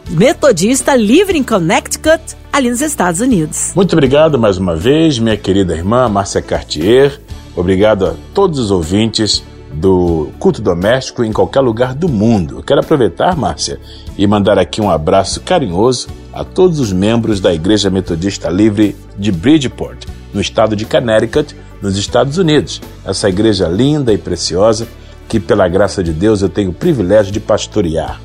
metodista 0.08 0.94
Livre 0.94 1.36
em 1.36 1.42
Connecticut, 1.42 2.20
ali 2.52 2.70
nos 2.70 2.80
Estados 2.80 3.20
Unidos. 3.20 3.72
Muito 3.74 3.92
obrigado 3.92 4.38
mais 4.38 4.56
uma 4.56 4.76
vez, 4.76 5.18
minha 5.18 5.36
querida 5.36 5.74
irmã 5.74 6.08
Márcia 6.08 6.40
Cartier. 6.40 7.20
Obrigado 7.56 8.06
a 8.06 8.14
todos 8.32 8.58
os 8.58 8.70
ouvintes 8.70 9.42
do 9.76 10.30
culto 10.38 10.62
doméstico 10.62 11.22
em 11.22 11.32
qualquer 11.32 11.60
lugar 11.60 11.94
do 11.94 12.08
mundo. 12.08 12.58
Eu 12.58 12.62
quero 12.62 12.80
aproveitar, 12.80 13.36
Márcia, 13.36 13.78
e 14.16 14.26
mandar 14.26 14.58
aqui 14.58 14.80
um 14.80 14.90
abraço 14.90 15.40
carinhoso 15.42 16.08
a 16.32 16.44
todos 16.44 16.80
os 16.80 16.92
membros 16.92 17.40
da 17.40 17.52
Igreja 17.52 17.90
Metodista 17.90 18.48
Livre 18.48 18.96
de 19.18 19.30
Bridgeport, 19.30 20.06
no 20.32 20.40
estado 20.40 20.74
de 20.74 20.84
Connecticut, 20.84 21.54
nos 21.80 21.96
Estados 21.96 22.38
Unidos. 22.38 22.80
Essa 23.04 23.28
igreja 23.28 23.68
linda 23.68 24.12
e 24.12 24.18
preciosa 24.18 24.88
que, 25.28 25.38
pela 25.38 25.68
graça 25.68 26.02
de 26.02 26.12
Deus, 26.12 26.40
eu 26.40 26.48
tenho 26.48 26.70
o 26.70 26.74
privilégio 26.74 27.32
de 27.32 27.40
pastorear. 27.40 28.20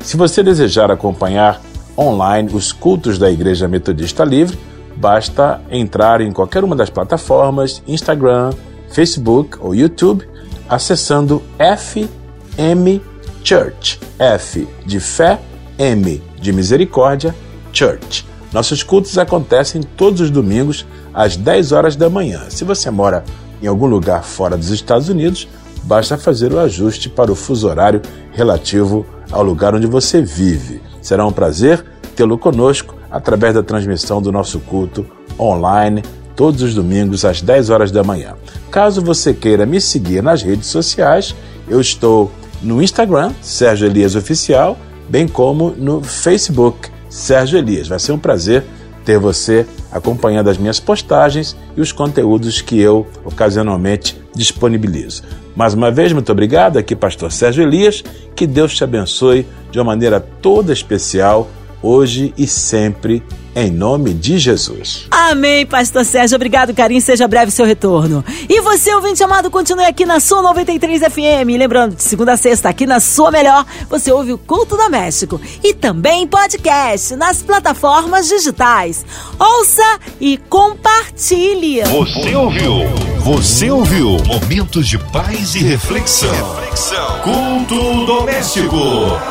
Se 0.00 0.16
você 0.16 0.42
desejar 0.42 0.90
acompanhar 0.90 1.60
online 1.98 2.50
os 2.52 2.72
cultos 2.72 3.18
da 3.18 3.30
Igreja 3.30 3.66
Metodista 3.66 4.24
Livre, 4.24 4.58
basta 4.96 5.60
entrar 5.70 6.20
em 6.20 6.30
qualquer 6.30 6.62
uma 6.62 6.76
das 6.76 6.90
plataformas, 6.90 7.82
Instagram, 7.86 8.52
Facebook 8.88 9.56
ou 9.60 9.74
YouTube, 9.74 10.24
acessando 10.68 11.42
FM 11.58 13.00
Church. 13.42 14.00
F 14.18 14.66
de 14.86 15.00
fé, 15.00 15.40
M 15.78 16.22
de 16.40 16.52
misericórdia, 16.52 17.34
Church. 17.72 18.26
Nossos 18.52 18.82
cultos 18.82 19.18
acontecem 19.18 19.82
todos 19.82 20.20
os 20.20 20.30
domingos 20.30 20.86
às 21.12 21.36
10 21.36 21.72
horas 21.72 21.96
da 21.96 22.08
manhã. 22.08 22.42
Se 22.48 22.64
você 22.64 22.90
mora 22.90 23.24
em 23.62 23.66
algum 23.66 23.86
lugar 23.86 24.22
fora 24.22 24.56
dos 24.56 24.70
Estados 24.70 25.08
Unidos, 25.08 25.48
basta 25.82 26.16
fazer 26.16 26.52
o 26.52 26.60
ajuste 26.60 27.08
para 27.08 27.32
o 27.32 27.34
fuso 27.34 27.68
horário 27.68 28.00
relativo 28.32 29.04
ao 29.30 29.42
lugar 29.42 29.74
onde 29.74 29.86
você 29.86 30.22
vive. 30.22 30.80
Será 31.02 31.26
um 31.26 31.32
prazer 31.32 31.84
tê-lo 32.14 32.38
conosco 32.38 32.94
através 33.10 33.54
da 33.54 33.62
transmissão 33.62 34.22
do 34.22 34.30
nosso 34.30 34.60
culto 34.60 35.04
online 35.38 36.02
todos 36.36 36.62
os 36.62 36.74
domingos 36.74 37.24
às 37.24 37.40
10 37.40 37.70
horas 37.70 37.90
da 37.90 38.02
manhã. 38.02 38.34
Caso 38.70 39.02
você 39.02 39.32
queira 39.32 39.64
me 39.66 39.80
seguir 39.80 40.22
nas 40.22 40.42
redes 40.42 40.68
sociais, 40.68 41.34
eu 41.68 41.80
estou 41.80 42.30
no 42.62 42.82
Instagram, 42.82 43.32
Sérgio 43.40 43.86
Elias 43.86 44.14
Oficial, 44.14 44.78
bem 45.08 45.28
como 45.28 45.70
no 45.70 46.02
Facebook, 46.02 46.88
Sérgio 47.08 47.58
Elias. 47.58 47.88
Vai 47.88 47.98
ser 47.98 48.12
um 48.12 48.18
prazer 48.18 48.64
ter 49.04 49.18
você 49.18 49.66
acompanhando 49.92 50.48
as 50.48 50.56
minhas 50.56 50.80
postagens 50.80 51.56
e 51.76 51.80
os 51.80 51.92
conteúdos 51.92 52.60
que 52.60 52.80
eu 52.80 53.06
ocasionalmente 53.24 54.18
disponibilizo. 54.34 55.22
Mais 55.54 55.74
uma 55.74 55.90
vez, 55.90 56.12
muito 56.12 56.32
obrigado. 56.32 56.78
Aqui, 56.78 56.96
Pastor 56.96 57.30
Sérgio 57.30 57.62
Elias. 57.62 58.02
Que 58.34 58.46
Deus 58.46 58.74
te 58.74 58.82
abençoe 58.82 59.46
de 59.70 59.78
uma 59.78 59.84
maneira 59.84 60.18
toda 60.18 60.72
especial, 60.72 61.48
hoje 61.80 62.34
e 62.36 62.46
sempre 62.46 63.22
em 63.54 63.70
nome 63.70 64.12
de 64.12 64.38
Jesus. 64.38 65.06
Amém, 65.10 65.64
Pastor 65.64 66.04
Sérgio. 66.04 66.36
Obrigado, 66.36 66.74
carinho. 66.74 67.00
Seja 67.00 67.28
breve 67.28 67.50
seu 67.50 67.64
retorno. 67.64 68.24
E 68.48 68.60
você, 68.60 68.94
ouvinte 68.94 69.22
amado, 69.22 69.50
continue 69.50 69.84
aqui 69.84 70.04
na 70.04 70.20
sua 70.20 70.42
93 70.42 71.02
FM. 71.02 71.56
Lembrando, 71.58 71.94
de 71.94 72.02
segunda 72.02 72.32
a 72.32 72.36
sexta, 72.36 72.68
aqui 72.68 72.86
na 72.86 73.00
sua 73.00 73.30
melhor, 73.30 73.64
você 73.88 74.10
ouve 74.12 74.32
o 74.32 74.38
Culto 74.38 74.76
Doméstico. 74.76 75.40
E 75.62 75.72
também 75.72 76.26
podcast 76.26 77.14
nas 77.16 77.42
plataformas 77.42 78.28
digitais. 78.28 79.04
Ouça 79.38 79.98
e 80.20 80.36
compartilhe. 80.36 81.82
Você 81.84 82.34
ouviu? 82.34 82.72
Você 83.20 83.70
ouviu? 83.70 84.16
Momentos 84.26 84.86
de 84.88 84.98
paz 84.98 85.54
e 85.54 85.60
reflexão. 85.60 86.30
reflexão. 86.56 87.20
Culto 87.20 88.06
Doméstico. 88.06 88.76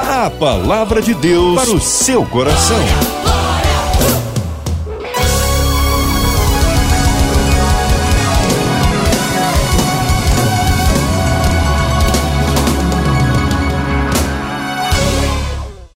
A 0.09 0.29
palavra 0.29 1.01
de 1.01 1.13
Deus 1.13 1.55
para 1.61 1.75
o 1.75 1.79
seu 1.79 2.25
coração. 2.25 3.42